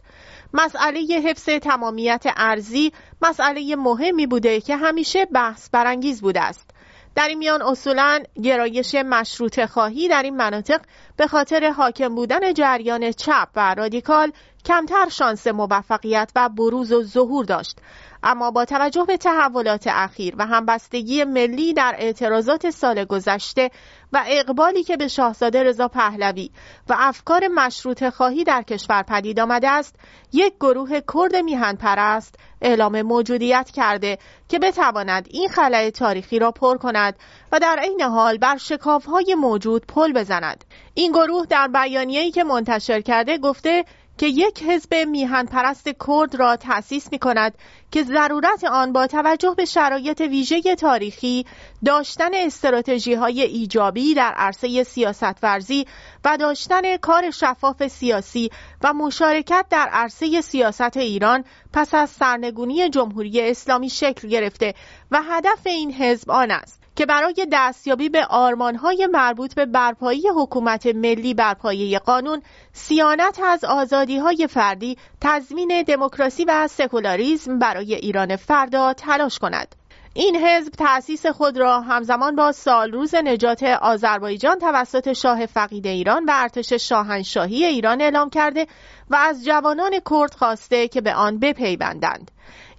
مسئله 0.54 1.00
حفظ 1.24 1.44
تمامیت 1.44 2.24
ارزی 2.36 2.92
مسئله 3.22 3.76
مهمی 3.76 4.26
بوده 4.26 4.60
که 4.60 4.76
همیشه 4.76 5.24
بحث 5.24 5.70
برانگیز 5.70 6.20
بوده 6.20 6.40
است. 6.40 6.70
در 7.14 7.28
این 7.28 7.38
میان 7.38 7.62
اصولا 7.62 8.22
گرایش 8.42 8.94
مشروط 8.94 9.64
خواهی 9.64 10.08
در 10.08 10.22
این 10.22 10.36
مناطق 10.36 10.80
به 11.16 11.26
خاطر 11.26 11.70
حاکم 11.70 12.14
بودن 12.14 12.54
جریان 12.54 13.12
چپ 13.12 13.48
و 13.56 13.74
رادیکال 13.74 14.32
کمتر 14.64 15.08
شانس 15.08 15.46
موفقیت 15.46 16.30
و 16.36 16.48
بروز 16.48 16.92
و 16.92 17.02
ظهور 17.02 17.44
داشت 17.44 17.76
اما 18.22 18.50
با 18.50 18.64
توجه 18.64 19.04
به 19.04 19.16
تحولات 19.16 19.86
اخیر 19.86 20.34
و 20.38 20.46
همبستگی 20.46 21.24
ملی 21.24 21.72
در 21.72 21.94
اعتراضات 21.98 22.70
سال 22.70 23.04
گذشته 23.04 23.70
و 24.12 24.24
اقبالی 24.26 24.84
که 24.84 24.96
به 24.96 25.08
شاهزاده 25.08 25.62
رضا 25.62 25.88
پهلوی 25.88 26.50
و 26.88 26.96
افکار 26.98 27.48
مشروط 27.48 28.08
خواهی 28.08 28.44
در 28.44 28.62
کشور 28.62 29.02
پدید 29.02 29.40
آمده 29.40 29.70
است 29.70 29.96
یک 30.32 30.54
گروه 30.60 31.00
کرد 31.14 31.36
میهن 31.36 31.76
پرست 31.76 32.34
اعلام 32.60 33.02
موجودیت 33.02 33.70
کرده 33.70 34.18
که 34.48 34.58
بتواند 34.58 35.26
این 35.30 35.48
خلای 35.48 35.90
تاریخی 35.90 36.38
را 36.38 36.50
پر 36.50 36.76
کند 36.76 37.16
و 37.52 37.58
در 37.58 37.78
عین 37.82 38.02
حال 38.02 38.38
بر 38.38 38.56
شکافهای 38.56 39.34
موجود 39.34 39.86
پل 39.86 40.12
بزند. 40.12 40.64
این 40.94 41.12
گروه 41.12 41.46
در 41.46 41.68
بیانیه‌ای 41.68 42.30
که 42.30 42.44
منتشر 42.44 43.00
کرده 43.00 43.38
گفته 43.38 43.84
که 44.18 44.26
یک 44.26 44.62
حزب 44.62 44.94
میهن 44.94 45.46
پرست 45.46 45.88
کرد 46.06 46.34
را 46.34 46.56
تأسیس 46.56 47.12
می 47.12 47.18
کند 47.18 47.54
که 47.90 48.02
ضرورت 48.02 48.64
آن 48.64 48.92
با 48.92 49.06
توجه 49.06 49.54
به 49.56 49.64
شرایط 49.64 50.20
ویژه 50.20 50.74
تاریخی 50.74 51.46
داشتن 51.84 52.30
استراتژی 52.34 53.14
های 53.14 53.42
ایجابی 53.42 54.14
در 54.14 54.32
عرصه 54.36 54.84
سیاست 54.84 55.44
ورزی 55.44 55.86
و 56.24 56.36
داشتن 56.36 56.96
کار 56.96 57.30
شفاف 57.30 57.86
سیاسی 57.86 58.50
و 58.82 58.92
مشارکت 58.92 59.66
در 59.70 59.88
عرصه 59.92 60.40
سیاست 60.40 60.96
ایران 60.96 61.44
پس 61.72 61.94
از 61.94 62.10
سرنگونی 62.10 62.88
جمهوری 62.88 63.40
اسلامی 63.40 63.90
شکل 63.90 64.28
گرفته 64.28 64.74
و 65.10 65.22
هدف 65.22 65.66
این 65.66 65.92
حزب 65.92 66.30
آن 66.30 66.50
است. 66.50 66.81
که 66.96 67.06
برای 67.06 67.46
دستیابی 67.52 68.08
به 68.08 68.24
آرمانهای 68.24 69.08
مربوط 69.12 69.54
به 69.54 69.66
برپایی 69.66 70.28
حکومت 70.36 70.86
ملی 70.86 71.34
بر 71.34 71.54
پایه 71.54 71.98
قانون 71.98 72.42
سیانت 72.72 73.40
از 73.44 73.64
آزادیهای 73.64 74.46
فردی 74.46 74.98
تضمین 75.20 75.82
دموکراسی 75.82 76.44
و 76.44 76.68
سکولاریزم 76.68 77.58
برای 77.58 77.94
ایران 77.94 78.36
فردا 78.36 78.92
تلاش 78.92 79.38
کند 79.38 79.74
این 80.14 80.36
حزب 80.36 80.72
تأسیس 80.72 81.26
خود 81.26 81.58
را 81.58 81.80
همزمان 81.80 82.36
با 82.36 82.52
سال 82.52 82.92
روز 82.92 83.14
نجات 83.14 83.62
آذربایجان 83.62 84.58
توسط 84.58 85.12
شاه 85.12 85.46
فقید 85.46 85.86
ایران 85.86 86.24
و 86.24 86.30
ارتش 86.34 86.72
شاهنشاهی 86.72 87.64
ایران 87.64 88.00
اعلام 88.00 88.30
کرده 88.30 88.66
و 89.10 89.16
از 89.16 89.44
جوانان 89.44 89.92
کرد 90.10 90.34
خواسته 90.34 90.88
که 90.88 91.00
به 91.00 91.14
آن 91.14 91.38
بپیوندند. 91.38 92.30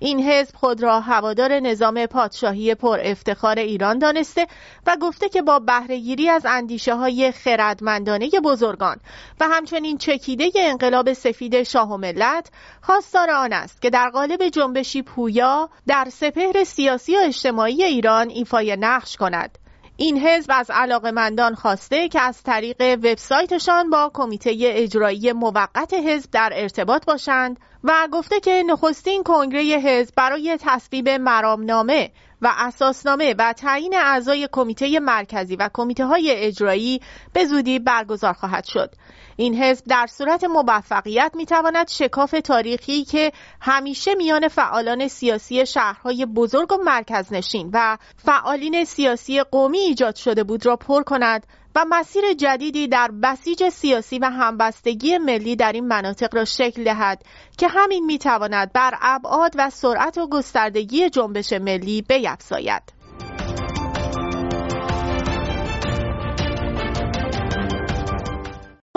این 0.04 0.24
حزب 0.30 0.56
خود 0.56 0.84
را 0.84 1.00
هوادار 1.00 1.60
نظام 1.60 2.06
پادشاهی 2.06 2.76
پر 2.76 3.00
افتخار 3.04 3.60
ایران 3.60 4.00
دانسته 4.00 4.48
و 4.88 4.98
گفته 5.02 5.30
که 5.30 5.42
با 5.42 5.60
بهرهگیری 5.60 6.30
از 6.30 6.46
اندیشه 6.46 6.96
های 6.96 7.32
خردمندانه 7.32 8.30
بزرگان 8.44 8.98
و 9.40 9.48
همچنین 9.48 9.98
چکیده 9.98 10.52
انقلاب 10.56 11.14
سفید 11.14 11.64
شاه 11.64 11.94
و 11.94 11.98
ملت 11.98 12.50
خواستار 12.82 13.32
آن 13.32 13.54
است 13.54 13.82
که 13.82 13.90
در 13.90 14.10
قالب 14.10 14.50
جنبشی 14.50 15.02
پویا 15.02 15.70
در 15.88 16.08
سپهر 16.12 16.64
سیاسی 16.64 17.16
و 17.16 17.20
اجتماعی 17.24 17.84
ایران 17.84 18.30
ایفای 18.30 18.78
نقش 18.80 19.18
کند. 19.18 19.58
این 19.98 20.18
حزب 20.28 20.52
از 20.54 20.72
علاقمندان 20.72 21.56
خواسته 21.56 22.10
که 22.10 22.22
از 22.22 22.44
طریق 22.44 22.82
وبسایتشان 22.82 23.90
با 23.90 24.12
کمیته 24.14 24.56
اجرایی 24.62 25.32
موقت 25.32 25.94
حزب 25.94 26.32
در 26.32 26.52
ارتباط 26.56 27.06
باشند 27.06 27.60
و 27.84 28.08
گفته 28.12 28.40
که 28.40 28.64
نخستین 28.68 29.24
کنگره 29.24 29.62
حزب 29.64 30.14
برای 30.16 30.58
تصویب 30.62 31.10
مرامنامه 31.10 32.12
و 32.42 32.54
اساسنامه 32.58 33.36
و 33.40 33.54
تعیین 33.54 33.96
اعضای 33.96 34.50
کمیته 34.52 35.00
مرکزی 35.00 35.56
و 35.56 35.70
کمیته 35.74 36.06
های 36.06 36.32
اجرایی 36.32 37.02
به 37.34 37.46
زودی 37.46 37.80
برگزار 37.80 38.34
خواهد 38.34 38.64
شد. 38.64 38.96
این 39.36 39.64
حزب 39.64 39.86
در 39.86 40.08
صورت 40.08 40.44
موفقیت 40.44 41.32
می‌تواند 41.36 41.88
شکاف 41.88 42.36
تاریخی 42.44 43.04
که 43.04 43.32
همیشه 43.62 44.16
میان 44.16 44.48
فعالان 44.48 45.08
سیاسی 45.08 45.66
شهرهای 45.66 46.26
بزرگ 46.26 46.72
و 46.72 46.78
مرکزنشین 46.78 47.70
و 47.74 47.98
فعالین 48.26 48.86
سیاسی 48.86 49.44
قومی 49.44 49.78
ایجاد 49.78 50.16
شده 50.16 50.44
بود 50.44 50.66
را 50.66 50.76
پر 50.76 51.04
کند 51.04 51.48
و 51.76 51.86
مسیر 51.90 52.34
جدیدی 52.34 52.88
در 52.88 53.12
بسیج 53.24 53.70
سیاسی 53.70 54.20
و 54.20 54.26
همبستگی 54.26 55.18
ملی 55.18 55.56
در 55.56 55.72
این 55.72 55.88
مناطق 55.88 56.36
را 56.36 56.46
شکل 56.46 56.84
دهد 56.84 57.24
که 57.58 57.68
همین 57.68 58.06
می‌تواند 58.06 58.74
بر 58.74 58.98
ابعاد 59.02 59.52
و 59.58 59.70
سرعت 59.70 60.18
و 60.18 60.28
گستردگی 60.28 61.10
جنبش 61.10 61.54
ملی 61.54 62.02
بیفزاید. 62.02 62.93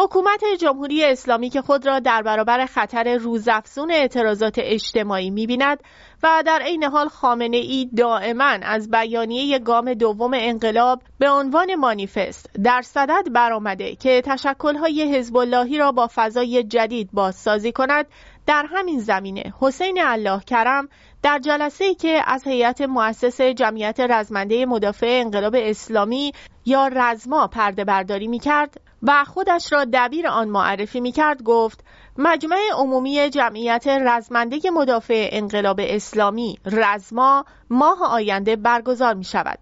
حکومت 0.01 0.45
جمهوری 0.61 1.05
اسلامی 1.05 1.51
که 1.51 1.63
خود 1.63 1.87
را 1.87 1.99
در 1.99 2.23
برابر 2.23 2.67
خطر 2.67 3.17
روزافزون 3.17 3.91
اعتراضات 3.91 4.55
اجتماعی 4.59 5.31
می‌بیند 5.31 5.79
و 6.23 6.43
در 6.47 6.63
عین 6.63 6.85
حال 6.85 7.09
خامنه 7.09 7.57
ای 7.57 7.91
دائما 7.97 8.59
از 8.63 8.91
بیانیه 8.91 9.59
گام 9.59 9.95
دوم 9.95 10.31
انقلاب 10.35 11.03
به 11.19 11.31
عنوان 11.31 11.75
مانیفست 11.75 12.51
در 12.65 12.83
صدد 12.83 13.33
برآمده 13.33 13.97
که 13.97 14.23
تشکلهای 14.25 15.15
حزب 15.17 15.37
اللهی 15.37 15.79
را 15.79 15.93
با 15.93 16.09
فضای 16.15 16.63
جدید 16.63 17.09
بازسازی 17.13 17.73
کند 17.73 18.07
در 18.47 18.67
همین 18.71 19.01
زمینه 19.01 19.55
حسین 19.61 20.01
الله 20.03 20.41
کرم 20.41 20.89
در 21.23 21.39
جلسه 21.39 21.85
ای 21.85 21.95
که 21.95 22.23
از 22.27 22.47
هیئت 22.47 22.81
مؤسس 22.81 23.41
جمعیت 23.41 24.01
رزمنده 24.01 24.67
مدافع 24.67 25.21
انقلاب 25.25 25.55
اسلامی 25.59 26.33
یا 26.67 26.89
رزما 26.89 27.47
پرده 27.47 27.85
برداری 27.85 28.29
می 28.29 28.39
کرد 28.39 28.81
و 29.07 29.25
خودش 29.25 29.73
را 29.73 29.87
دبیر 29.93 30.29
آن 30.29 30.49
معرفی 30.49 31.01
می 31.01 31.13
کرد 31.13 31.43
گفت 31.43 31.85
مجمع 32.19 32.59
عمومی 32.75 33.31
جمعیت 33.31 33.89
رزمنده 33.89 34.71
مدافع 34.71 35.29
انقلاب 35.33 35.81
اسلامی 35.83 36.59
رزما 36.65 37.45
ماه 37.71 38.03
آینده 38.03 38.57
برگزار 38.57 39.15
می 39.15 39.25
شود. 39.25 39.59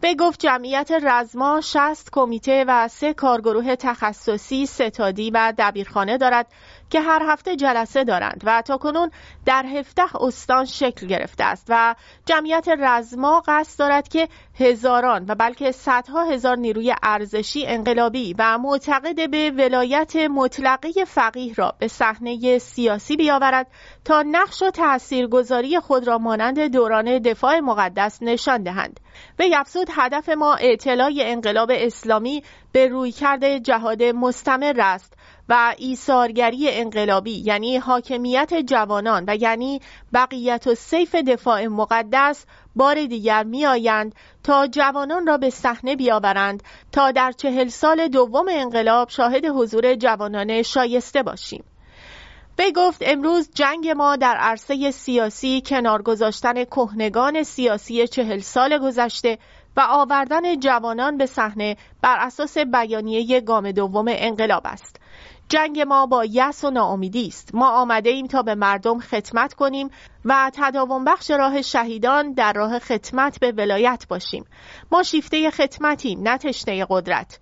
به 0.00 0.14
گفت 0.14 0.40
جمعیت 0.40 0.90
رزما 1.02 1.60
60 1.60 2.08
کمیته 2.12 2.64
و 2.68 2.88
سه 2.88 3.14
کارگروه 3.14 3.76
تخصصی 3.76 4.66
ستادی 4.66 5.30
و 5.30 5.52
دبیرخانه 5.58 6.18
دارد 6.18 6.46
که 6.90 7.00
هر 7.00 7.22
هفته 7.26 7.56
جلسه 7.56 8.04
دارند 8.04 8.42
و 8.44 8.62
تا 8.62 8.76
کنون 8.76 9.10
در 9.46 9.66
هفته 9.66 10.16
استان 10.16 10.64
شکل 10.64 11.06
گرفته 11.06 11.44
است 11.44 11.66
و 11.68 11.94
جمعیت 12.26 12.68
رزما 12.78 13.42
قصد 13.46 13.78
دارد 13.78 14.08
که 14.08 14.28
هزاران 14.60 15.24
و 15.28 15.34
بلکه 15.34 15.72
صدها 15.72 16.24
هزار 16.24 16.56
نیروی 16.56 16.94
ارزشی 17.02 17.66
انقلابی 17.66 18.34
و 18.38 18.58
معتقد 18.58 19.30
به 19.30 19.50
ولایت 19.50 20.16
مطلقه 20.16 21.04
فقیه 21.04 21.54
را 21.54 21.74
به 21.78 21.88
صحنه 21.88 22.58
سیاسی 22.58 23.16
بیاورد 23.16 23.66
تا 24.04 24.22
نقش 24.22 24.62
و 24.62 24.70
تاثیرگذاری 24.70 25.80
خود 25.80 26.06
را 26.06 26.18
مانند 26.18 26.60
دوران 26.60 27.18
دفاع 27.18 27.60
مقدس 27.60 28.18
نشان 28.22 28.62
دهند. 28.62 29.00
و 29.38 29.42
افزود 29.54 29.88
هدف 29.92 30.28
ما 30.28 30.54
اطلاع 30.54 31.12
انقلاب 31.16 31.70
اسلامی 31.74 32.42
به 32.72 32.88
رویکرد 32.88 33.58
جهاد 33.58 34.02
مستمر 34.02 34.80
است. 34.80 35.14
و 35.48 35.74
ایثارگری 35.78 36.68
انقلابی 36.70 37.42
یعنی 37.44 37.76
حاکمیت 37.76 38.54
جوانان 38.54 39.24
و 39.26 39.36
یعنی 39.36 39.80
بقیت 40.12 40.66
و 40.66 40.74
سیف 40.74 41.14
دفاع 41.14 41.66
مقدس 41.66 42.46
بار 42.76 43.04
دیگر 43.04 43.44
می 43.44 43.66
آیند 43.66 44.14
تا 44.42 44.66
جوانان 44.66 45.26
را 45.26 45.38
به 45.38 45.50
صحنه 45.50 45.96
بیاورند 45.96 46.62
تا 46.92 47.10
در 47.10 47.32
چهل 47.32 47.68
سال 47.68 48.08
دوم 48.08 48.46
انقلاب 48.50 49.08
شاهد 49.08 49.44
حضور 49.44 49.94
جوانان 49.94 50.62
شایسته 50.62 51.22
باشیم. 51.22 51.64
به 52.56 52.72
گفت 52.72 53.02
امروز 53.06 53.50
جنگ 53.54 53.88
ما 53.88 54.16
در 54.16 54.36
عرصه 54.36 54.90
سیاسی 54.90 55.62
کنار 55.66 56.02
گذاشتن 56.02 56.64
کهنگان 56.64 57.42
سیاسی 57.42 58.08
چهل 58.08 58.38
سال 58.40 58.78
گذشته 58.78 59.38
و 59.76 59.80
آوردن 59.90 60.60
جوانان 60.60 61.16
به 61.16 61.26
صحنه 61.26 61.76
بر 62.02 62.16
اساس 62.18 62.58
بیانیه 62.58 63.40
گام 63.40 63.72
دوم 63.72 64.04
انقلاب 64.08 64.62
است 64.64 65.00
جنگ 65.48 65.80
ما 65.80 66.06
با 66.06 66.24
یس 66.24 66.64
و 66.64 66.70
ناامیدی 66.70 67.26
است. 67.26 67.54
ما 67.54 67.70
آمده 67.70 68.10
ایم 68.10 68.26
تا 68.26 68.42
به 68.42 68.54
مردم 68.54 68.98
خدمت 68.98 69.54
کنیم 69.54 69.90
و 70.24 70.50
تداوم 70.54 71.04
بخش 71.04 71.30
راه 71.30 71.62
شهیدان 71.62 72.32
در 72.32 72.52
راه 72.52 72.78
خدمت 72.78 73.40
به 73.40 73.52
ولایت 73.52 74.06
باشیم. 74.08 74.44
ما 74.92 75.02
شیفته 75.02 75.50
خدمتیم 75.50 76.20
نه 76.22 76.38
تشنه 76.38 76.86
قدرت. 76.90 77.38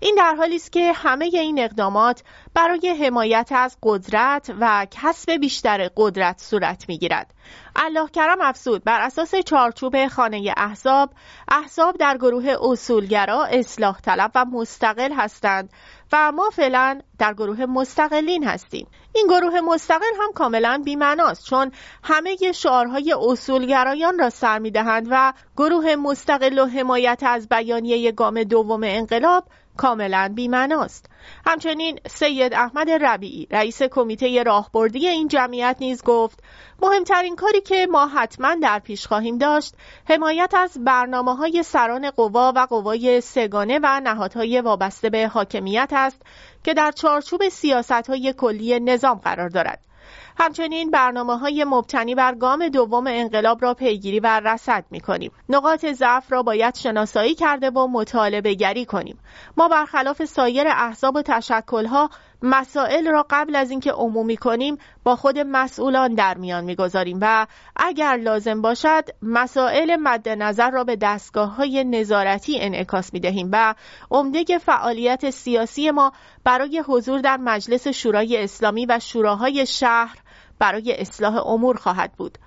این 0.00 0.14
در 0.18 0.34
حالی 0.34 0.56
است 0.56 0.72
که 0.72 0.92
همه 0.92 1.24
این 1.24 1.58
اقدامات 1.58 2.22
برای 2.54 2.88
حمایت 3.04 3.48
از 3.52 3.76
قدرت 3.82 4.52
و 4.60 4.86
کسب 4.90 5.32
بیشتر 5.32 5.90
قدرت 5.96 6.40
صورت 6.40 6.84
می‌گیرد. 6.88 7.34
الله 7.76 8.08
کرم 8.08 8.40
افزود 8.40 8.84
بر 8.84 9.00
اساس 9.00 9.34
چارچوب 9.34 10.08
خانه 10.08 10.54
احزاب 10.56 11.10
احزاب 11.48 11.96
در 11.96 12.16
گروه 12.16 12.56
اصولگرا 12.60 13.44
اصلاح 13.44 14.00
طلب 14.00 14.30
و 14.34 14.44
مستقل 14.44 15.12
هستند 15.12 15.70
و 16.12 16.32
ما 16.32 16.50
فعلا 16.50 17.00
در 17.18 17.34
گروه 17.34 17.66
مستقلین 17.66 18.44
هستیم. 18.44 18.86
این 19.14 19.26
گروه 19.26 19.60
مستقل 19.60 20.14
هم 20.20 20.32
کاملا 20.32 20.82
بیمناست 20.84 21.44
چون 21.44 21.72
همه 22.04 22.36
شعارهای 22.54 23.14
اصولگرایان 23.28 24.18
را 24.18 24.30
سر 24.30 24.58
می‌دهند 24.58 25.06
و 25.10 25.32
گروه 25.56 25.96
مستقل 25.96 26.58
و 26.58 26.66
حمایت 26.66 27.20
از 27.22 27.48
بیانیه 27.48 28.12
گام 28.12 28.42
دوم 28.42 28.80
انقلاب 28.84 29.44
کاملا 29.76 30.32
بیمناست 30.34 31.06
همچنین 31.46 31.98
سید 32.06 32.54
احمد 32.54 32.90
ربیعی 32.90 33.46
رئیس 33.50 33.82
کمیته 33.82 34.42
راهبردی 34.42 35.08
این 35.08 35.28
جمعیت 35.28 35.76
نیز 35.80 36.02
گفت 36.04 36.42
مهمترین 36.82 37.36
کاری 37.36 37.60
که 37.60 37.86
ما 37.90 38.06
حتما 38.06 38.54
در 38.62 38.78
پیش 38.78 39.06
خواهیم 39.06 39.38
داشت 39.38 39.74
حمایت 40.08 40.54
از 40.54 40.84
برنامه 40.84 41.36
های 41.36 41.62
سران 41.62 42.10
قوا 42.10 42.52
و 42.56 42.66
قوای 42.70 43.20
سگانه 43.20 43.80
و 43.82 44.00
نهادهای 44.00 44.60
وابسته 44.60 45.10
به 45.10 45.28
حاکمیت 45.28 45.90
است 45.92 46.22
که 46.64 46.74
در 46.74 46.90
چارچوب 46.90 47.48
سیاست 47.48 47.92
های 47.92 48.32
کلی 48.32 48.80
نظام 48.80 49.18
قرار 49.18 49.48
دارد. 49.48 49.91
همچنین 50.38 50.90
برنامه 50.90 51.38
های 51.38 51.64
مبتنی 51.64 52.14
بر 52.14 52.34
گام 52.34 52.68
دوم 52.68 53.06
انقلاب 53.06 53.62
را 53.62 53.74
پیگیری 53.74 54.20
و 54.20 54.40
رصد 54.44 54.84
می 54.90 55.00
کنیم. 55.00 55.32
نقاط 55.48 55.86
ضعف 55.86 56.32
را 56.32 56.42
باید 56.42 56.76
شناسایی 56.76 57.34
کرده 57.34 57.70
و 57.70 57.86
مطالبه 57.86 58.54
گری 58.54 58.84
کنیم. 58.84 59.18
ما 59.56 59.68
برخلاف 59.68 60.24
سایر 60.24 60.68
احزاب 60.68 61.16
و 61.16 61.22
تشکلها 61.22 62.10
مسائل 62.42 63.08
را 63.08 63.26
قبل 63.30 63.56
از 63.56 63.70
اینکه 63.70 63.92
عمومی 63.92 64.36
کنیم 64.36 64.78
با 65.04 65.16
خود 65.16 65.38
مسئولان 65.38 66.14
در 66.14 66.38
میان 66.38 66.64
می‌گذاریم 66.64 67.18
و 67.20 67.46
اگر 67.76 68.16
لازم 68.16 68.62
باشد 68.62 69.04
مسائل 69.22 69.96
مد 69.96 70.28
نظر 70.28 70.70
را 70.70 70.84
به 70.84 70.96
دستگاه 70.96 71.54
های 71.56 71.84
نظارتی 71.84 72.60
انعکاس 72.60 73.14
می 73.14 73.20
دهیم 73.20 73.48
و 73.52 73.74
عمده 74.10 74.58
فعالیت 74.58 75.30
سیاسی 75.30 75.90
ما 75.90 76.12
برای 76.44 76.82
حضور 76.86 77.20
در 77.20 77.36
مجلس 77.36 77.88
شورای 77.88 78.44
اسلامی 78.44 78.86
و 78.86 78.98
شوراهای 78.98 79.66
شهر 79.66 80.18
برای 80.58 81.00
اصلاح 81.00 81.46
امور 81.46 81.76
خواهد 81.76 82.12
بود. 82.12 82.38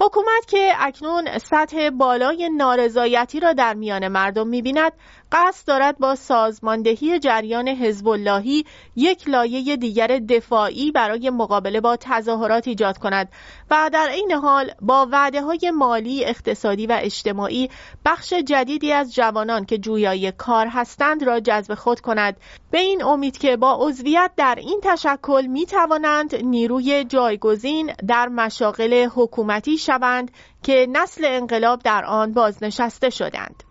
حکومت 0.00 0.46
که 0.48 0.72
اکنون 0.78 1.38
سطح 1.38 1.90
بالای 1.90 2.50
نارضایتی 2.56 3.40
را 3.40 3.52
در 3.52 3.74
میان 3.74 4.08
مردم 4.08 4.48
می‌بیند 4.48 4.92
قصد 5.34 5.66
دارد 5.66 5.98
با 5.98 6.14
سازماندهی 6.14 7.18
جریان 7.18 7.68
حزب 7.68 8.08
اللهی 8.08 8.64
یک 8.96 9.28
لایه 9.28 9.76
دیگر 9.76 10.06
دفاعی 10.06 10.90
برای 10.90 11.30
مقابله 11.30 11.80
با 11.80 11.96
تظاهرات 12.00 12.68
ایجاد 12.68 12.98
کند 12.98 13.28
و 13.70 13.90
در 13.92 14.08
این 14.08 14.32
حال 14.32 14.70
با 14.80 15.08
وعده 15.12 15.42
های 15.42 15.70
مالی، 15.70 16.24
اقتصادی 16.24 16.86
و 16.86 16.98
اجتماعی 17.00 17.70
بخش 18.04 18.32
جدیدی 18.32 18.92
از 18.92 19.14
جوانان 19.14 19.64
که 19.64 19.78
جویای 19.78 20.32
کار 20.32 20.66
هستند 20.66 21.22
را 21.22 21.40
جذب 21.40 21.74
خود 21.74 22.00
کند 22.00 22.36
به 22.70 22.78
این 22.78 23.04
امید 23.04 23.38
که 23.38 23.56
با 23.56 23.76
عضویت 23.80 24.30
در 24.36 24.54
این 24.58 24.80
تشکل 24.82 25.46
می 25.46 25.66
توانند 25.66 26.34
نیروی 26.34 27.04
جایگزین 27.04 27.92
در 28.08 28.28
مشاغل 28.28 29.08
حکومتی 29.14 29.78
شوند 29.78 30.30
که 30.62 30.86
نسل 30.92 31.24
انقلاب 31.24 31.82
در 31.82 32.04
آن 32.04 32.32
بازنشسته 32.32 33.10
شدند. 33.10 33.64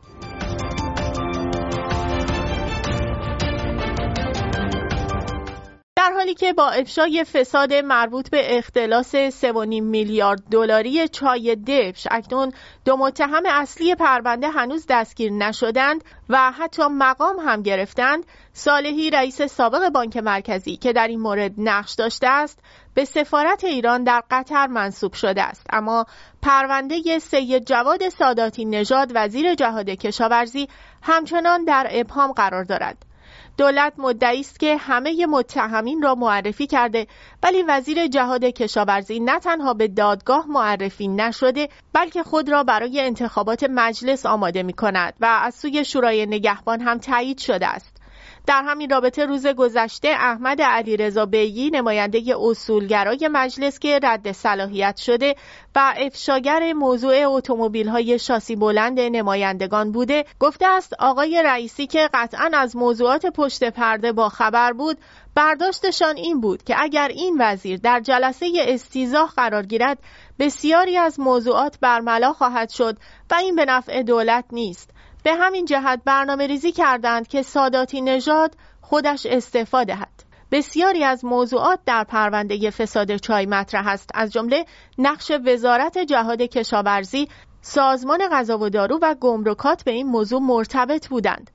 حالی 6.24 6.34
که 6.34 6.54
با 6.54 6.70
افشای 6.70 7.24
فساد 7.24 7.74
مربوط 7.74 8.30
به 8.30 8.58
اختلاس 8.58 9.16
3.5 9.16 9.52
میلیارد 9.82 10.44
دلاری 10.52 11.08
چای 11.08 11.56
دبش 11.56 12.08
اکنون 12.12 12.52
دو 12.86 12.98
متهم 12.98 13.44
اصلی 13.46 13.96
پرونده 13.96 14.50
هنوز 14.50 14.86
دستگیر 14.90 15.32
نشدند 15.32 16.04
و 16.30 16.52
حتی 16.52 16.84
مقام 16.92 17.40
هم 17.40 17.62
گرفتند. 17.62 18.26
صالحی 18.54 19.10
رئیس 19.10 19.42
سابق 19.42 19.90
بانک 19.90 20.18
مرکزی 20.18 20.76
که 20.76 20.94
در 20.94 21.08
این 21.08 21.20
مورد 21.20 21.52
نقش 21.58 21.94
داشته 21.94 22.28
است 22.28 22.60
به 22.94 23.06
سفارت 23.06 23.64
ایران 23.64 24.04
در 24.04 24.24
قطر 24.32 24.68
منصوب 24.68 25.14
شده 25.14 25.44
است. 25.44 25.68
اما 25.70 26.06
پرونده 26.42 27.20
سید 27.20 27.66
جواد 27.66 28.10
ساداتی 28.10 28.66
نژاد 28.66 29.12
وزیر 29.16 29.56
جهاد 29.56 29.90
کشاورزی 29.90 30.70
همچنان 31.02 31.64
در 31.64 31.88
ابهام 31.92 32.32
قرار 32.32 32.64
دارد. 32.64 33.13
دولت 33.58 33.94
مدعی 33.98 34.40
است 34.40 34.60
که 34.60 34.78
همه 34.78 35.26
متهمین 35.26 36.02
را 36.02 36.16
معرفی 36.16 36.68
کرده 36.68 37.08
ولی 37.44 37.64
وزیر 37.68 38.08
جهاد 38.08 38.44
کشاورزی 38.44 39.20
نه 39.20 39.40
تنها 39.40 39.74
به 39.74 39.88
دادگاه 39.88 40.46
معرفی 40.48 41.08
نشده 41.08 41.70
بلکه 41.94 42.24
خود 42.24 42.50
را 42.50 42.64
برای 42.64 43.02
انتخابات 43.02 43.66
مجلس 43.70 44.26
آماده 44.26 44.64
می 44.64 44.74
کند 44.74 45.14
و 45.20 45.26
از 45.26 45.56
سوی 45.56 45.86
شورای 45.86 46.26
نگهبان 46.26 46.82
هم 46.82 46.98
تایید 46.98 47.38
شده 47.38 47.68
است. 47.68 48.03
در 48.48 48.64
همین 48.68 48.90
رابطه 48.90 49.26
روز 49.26 49.48
گذشته 49.48 50.08
احمد 50.08 50.62
علیرضا 50.62 51.26
بیگی 51.26 51.70
نماینده 51.70 52.22
اصولگرای 52.40 53.30
مجلس 53.32 53.80
که 53.80 54.00
رد 54.04 54.32
صلاحیت 54.32 54.98
شده 54.98 55.36
و 55.76 55.94
افشاگر 55.98 56.74
موضوع 56.74 57.14
اتومبیل 57.26 57.88
های 57.88 58.20
شاسی 58.20 58.56
بلند 58.56 59.00
نمایندگان 59.00 59.92
بوده 59.92 60.26
گفته 60.40 60.68
است 60.68 60.94
آقای 61.00 61.44
رئیسی 61.46 61.88
که 61.88 62.10
قطعا 62.14 62.50
از 62.54 62.76
موضوعات 62.76 63.26
پشت 63.26 63.64
پرده 63.64 64.12
با 64.12 64.30
خبر 64.30 64.74
بود 64.74 64.98
برداشتشان 65.36 66.18
این 66.18 66.42
بود 66.42 66.64
که 66.64 66.76
اگر 66.80 67.08
این 67.08 67.38
وزیر 67.40 67.80
در 67.80 68.00
جلسه 68.00 68.48
استیزاه 68.58 69.34
قرار 69.36 69.66
گیرد 69.66 70.00
بسیاری 70.40 70.98
از 70.98 71.20
موضوعات 71.20 71.78
برملا 71.82 72.34
خواهد 72.34 72.70
شد 72.70 72.98
و 73.32 73.36
این 73.36 73.56
به 73.56 73.66
نفع 73.66 74.04
دولت 74.04 74.46
نیست. 74.52 74.93
به 75.24 75.34
همین 75.34 75.66
جهت 75.66 76.02
برنامه 76.06 76.48
ریزی 76.48 76.72
کردند 76.72 77.28
که 77.28 77.42
ساداتی 77.42 78.02
نژاد 78.02 78.56
خودش 78.82 79.26
استعفا 79.26 79.84
دهد. 79.84 80.24
بسیاری 80.52 81.04
از 81.04 81.26
موضوعات 81.26 81.80
در 81.86 82.04
پرونده 82.04 82.70
فساد 82.70 83.16
چای 83.16 83.46
مطرح 83.46 83.88
است. 83.88 84.10
از 84.14 84.34
جمله 84.34 84.66
نقش 84.98 85.32
وزارت 85.46 85.98
جهاد 85.98 86.42
کشاورزی 86.42 87.28
سازمان 87.62 88.20
غذا 88.32 88.58
و 88.58 88.70
دارو 88.70 89.00
و 89.02 89.16
گمرکات 89.20 89.84
به 89.84 89.92
این 89.92 90.08
موضوع 90.08 90.42
مرتبط 90.42 91.08
بودند. 91.08 91.52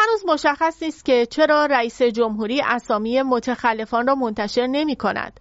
هنوز 0.00 0.24
مشخص 0.26 0.82
نیست 0.82 1.04
که 1.04 1.26
چرا 1.26 1.66
رئیس 1.66 2.02
جمهوری 2.02 2.62
اسامی 2.66 3.22
متخلفان 3.22 4.06
را 4.06 4.14
منتشر 4.14 4.66
نمی 4.66 4.96
کند. 4.96 5.40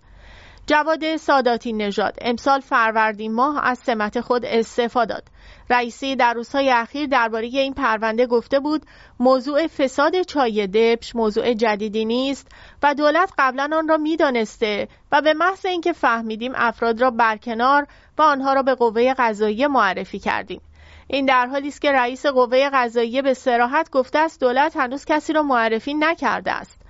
جواد 0.69 1.17
ساداتی 1.17 1.73
نژاد. 1.73 2.17
امسال 2.21 2.59
فروردین 2.59 3.33
ماه 3.33 3.67
از 3.67 3.79
سمت 3.79 4.21
خود 4.21 4.45
استعفا 4.45 5.05
داد. 5.05 5.23
رئیسی 5.69 6.15
در 6.15 6.33
روزهای 6.33 6.69
اخیر 6.69 7.07
درباره 7.07 7.45
این 7.45 7.73
پرونده 7.73 8.25
گفته 8.25 8.59
بود 8.59 8.85
موضوع 9.19 9.67
فساد 9.67 10.21
چای 10.21 10.67
دبش 10.67 11.15
موضوع 11.15 11.53
جدیدی 11.53 12.05
نیست 12.05 12.47
و 12.83 12.93
دولت 12.93 13.31
قبلا 13.37 13.69
آن 13.73 13.87
را 13.87 13.97
می‌دانسته 13.97 14.87
و 15.11 15.21
به 15.21 15.33
محض 15.33 15.65
اینکه 15.65 15.93
فهمیدیم 15.93 16.51
افراد 16.55 17.01
را 17.01 17.11
برکنار 17.11 17.87
و 18.17 18.21
آنها 18.21 18.53
را 18.53 18.63
به 18.63 18.75
قوه 18.75 19.13
قضاییه 19.17 19.67
معرفی 19.67 20.19
کردیم. 20.19 20.61
این 21.07 21.25
در 21.25 21.45
حالی 21.45 21.67
است 21.67 21.81
که 21.81 21.91
رئیس 21.91 22.25
قوه 22.25 22.69
قضاییه 22.73 23.21
به 23.21 23.33
سراحت 23.33 23.89
گفته 23.89 24.19
است 24.19 24.39
دولت 24.39 24.77
هنوز 24.77 25.05
کسی 25.05 25.33
را 25.33 25.43
معرفی 25.43 25.93
نکرده 25.93 26.51
است. 26.51 26.81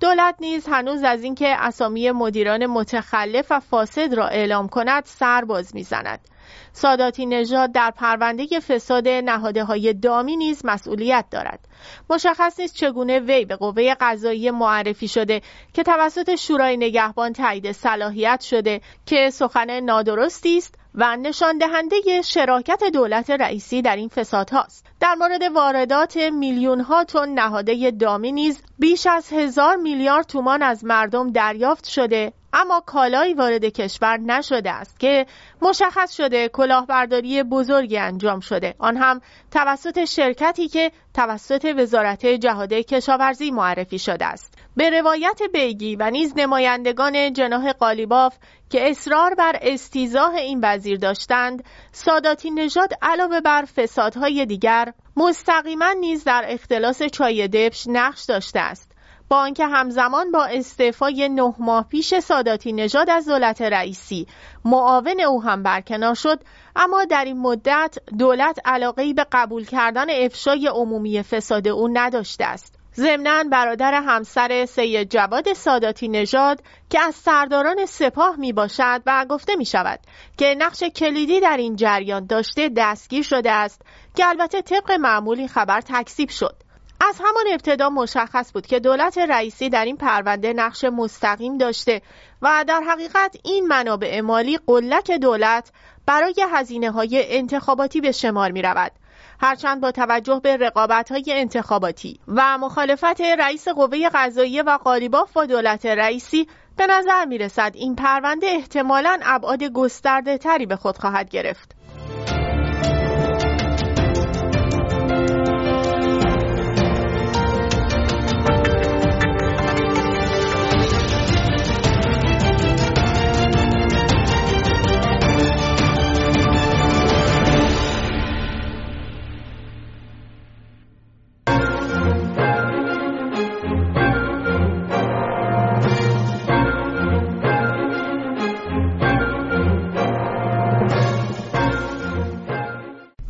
دولت 0.00 0.34
نیز 0.40 0.66
هنوز 0.68 1.02
از 1.02 1.22
اینکه 1.22 1.56
اسامی 1.58 2.10
مدیران 2.10 2.66
متخلف 2.66 3.46
و 3.50 3.60
فاسد 3.60 4.14
را 4.14 4.28
اعلام 4.28 4.68
کند 4.68 5.04
سر 5.06 5.44
باز 5.44 5.74
می‌زند. 5.74 6.28
ساداتی 6.72 7.26
نژاد 7.26 7.72
در 7.72 7.90
پرونده 7.90 8.60
فساد 8.60 9.08
نهاده 9.08 9.64
های 9.64 9.94
دامی 9.94 10.36
نیز 10.36 10.60
مسئولیت 10.64 11.24
دارد 11.30 11.68
مشخص 12.10 12.60
نیست 12.60 12.74
چگونه 12.74 13.20
وی 13.20 13.44
به 13.44 13.56
قوه 13.56 13.94
قضایی 14.00 14.50
معرفی 14.50 15.08
شده 15.08 15.40
که 15.72 15.82
توسط 15.82 16.34
شورای 16.34 16.76
نگهبان 16.76 17.32
تایید 17.32 17.72
صلاحیت 17.72 18.40
شده 18.40 18.80
که 19.06 19.30
سخن 19.30 19.80
نادرستی 19.80 20.56
است 20.58 20.74
و 20.94 21.16
نشان 21.16 21.58
دهنده 21.58 22.22
شراکت 22.24 22.84
دولت 22.92 23.30
رئیسی 23.30 23.82
در 23.82 23.96
این 23.96 24.08
فساد 24.08 24.50
هاست. 24.50 24.86
در 25.00 25.14
مورد 25.14 25.42
واردات 25.42 26.16
میلیون 26.16 26.80
ها 26.80 27.04
تن 27.04 27.28
نهاده 27.28 27.90
دامی 27.90 28.32
نیز 28.32 28.62
بیش 28.78 29.06
از 29.06 29.32
هزار 29.32 29.76
میلیارد 29.76 30.26
تومان 30.26 30.62
از 30.62 30.84
مردم 30.84 31.32
دریافت 31.32 31.88
شده 31.88 32.32
اما 32.54 32.80
کالایی 32.86 33.34
وارد 33.34 33.64
کشور 33.64 34.16
نشده 34.16 34.70
است 34.70 35.00
که 35.00 35.26
مشخص 35.62 36.16
شده 36.16 36.48
کلاهبرداری 36.48 37.42
بزرگی 37.42 37.98
انجام 37.98 38.40
شده. 38.40 38.74
آن 38.78 38.96
هم 38.96 39.20
توسط 39.50 40.04
شرکتی 40.04 40.68
که 40.68 40.92
توسط 41.14 41.74
وزارت 41.78 42.26
جهاده 42.26 42.82
کشاورزی 42.82 43.50
معرفی 43.50 43.98
شده 43.98 44.26
است. 44.26 44.54
به 44.76 44.90
روایت 44.90 45.40
بیگی 45.52 45.96
و 45.96 46.10
نیز 46.10 46.32
نمایندگان 46.36 47.32
جناح 47.32 47.72
قالیباف 47.72 48.38
که 48.70 48.90
اصرار 48.90 49.34
بر 49.34 49.58
استیزاه 49.62 50.34
این 50.34 50.60
وزیر 50.62 50.98
داشتند 50.98 51.64
ساداتی 51.92 52.50
نژاد 52.50 52.92
علاوه 53.02 53.40
بر 53.40 53.64
فسادهای 53.64 54.46
دیگر 54.46 54.92
مستقیما 55.16 55.92
نیز 55.92 56.24
در 56.24 56.44
اختلاس 56.48 57.02
چای 57.02 57.48
دبش 57.48 57.84
نقش 57.88 58.24
داشته 58.24 58.60
است. 58.60 58.93
با 59.28 59.36
آنکه 59.36 59.66
همزمان 59.66 60.30
با 60.30 60.44
استعفای 60.44 61.28
نه 61.28 61.54
ماه 61.58 61.88
پیش 61.88 62.18
ساداتی 62.18 62.72
نژاد 62.72 63.10
از 63.10 63.28
دولت 63.28 63.62
رئیسی 63.62 64.26
معاون 64.64 65.20
او 65.20 65.42
هم 65.42 65.62
برکنار 65.62 66.14
شد 66.14 66.40
اما 66.76 67.04
در 67.04 67.24
این 67.24 67.40
مدت 67.40 67.98
دولت 68.18 68.58
علاقه 68.64 69.12
به 69.12 69.26
قبول 69.32 69.64
کردن 69.64 70.10
افشای 70.10 70.66
عمومی 70.66 71.22
فساد 71.22 71.68
او 71.68 71.88
نداشته 71.92 72.44
است. 72.44 72.78
ضمنا 72.96 73.44
برادر 73.52 73.94
همسر 73.94 74.66
سید 74.66 75.10
جواد 75.10 75.52
ساداتی 75.52 76.08
نژاد 76.08 76.62
که 76.90 77.00
از 77.00 77.14
سرداران 77.14 77.86
سپاه 77.86 78.36
می 78.36 78.52
باشد 78.52 79.02
و 79.06 79.26
گفته 79.28 79.56
می 79.56 79.64
شود 79.64 80.00
که 80.38 80.54
نقش 80.58 80.82
کلیدی 80.82 81.40
در 81.40 81.56
این 81.56 81.76
جریان 81.76 82.26
داشته 82.26 82.70
دستگیر 82.76 83.22
شده 83.22 83.52
است 83.52 83.82
که 84.14 84.28
البته 84.28 84.62
طبق 84.62 84.92
معمولی 84.92 85.48
خبر 85.48 85.80
تکذیب 85.80 86.28
شد. 86.28 86.63
از 87.08 87.20
همان 87.20 87.44
ابتدا 87.52 87.90
مشخص 87.90 88.52
بود 88.52 88.66
که 88.66 88.80
دولت 88.80 89.18
رئیسی 89.18 89.68
در 89.68 89.84
این 89.84 89.96
پرونده 89.96 90.52
نقش 90.52 90.84
مستقیم 90.84 91.58
داشته 91.58 92.02
و 92.42 92.64
در 92.68 92.80
حقیقت 92.80 93.36
این 93.44 93.66
منابع 93.66 94.20
مالی 94.20 94.58
قلک 94.66 95.10
دولت 95.10 95.72
برای 96.06 96.34
هزینه 96.50 96.90
های 96.90 97.36
انتخاباتی 97.38 98.00
به 98.00 98.12
شمار 98.12 98.52
می 98.52 98.62
رود. 98.62 98.92
هرچند 99.40 99.80
با 99.80 99.90
توجه 99.90 100.40
به 100.42 100.56
رقابت 100.56 101.12
های 101.12 101.24
انتخاباتی 101.28 102.20
و 102.28 102.58
مخالفت 102.58 103.20
رئیس 103.20 103.68
قوه 103.68 104.08
قضاییه 104.14 104.62
و 104.62 104.78
قالیباف 104.78 105.32
با 105.32 105.46
دولت 105.46 105.86
رئیسی 105.86 106.48
به 106.76 106.86
نظر 106.86 107.24
می 107.24 107.38
رسد 107.38 107.72
این 107.74 107.96
پرونده 107.96 108.46
احتمالاً 108.46 109.20
ابعاد 109.22 109.64
گسترده 109.64 110.38
تری 110.38 110.66
به 110.66 110.76
خود 110.76 110.98
خواهد 110.98 111.30
گرفت. 111.30 111.83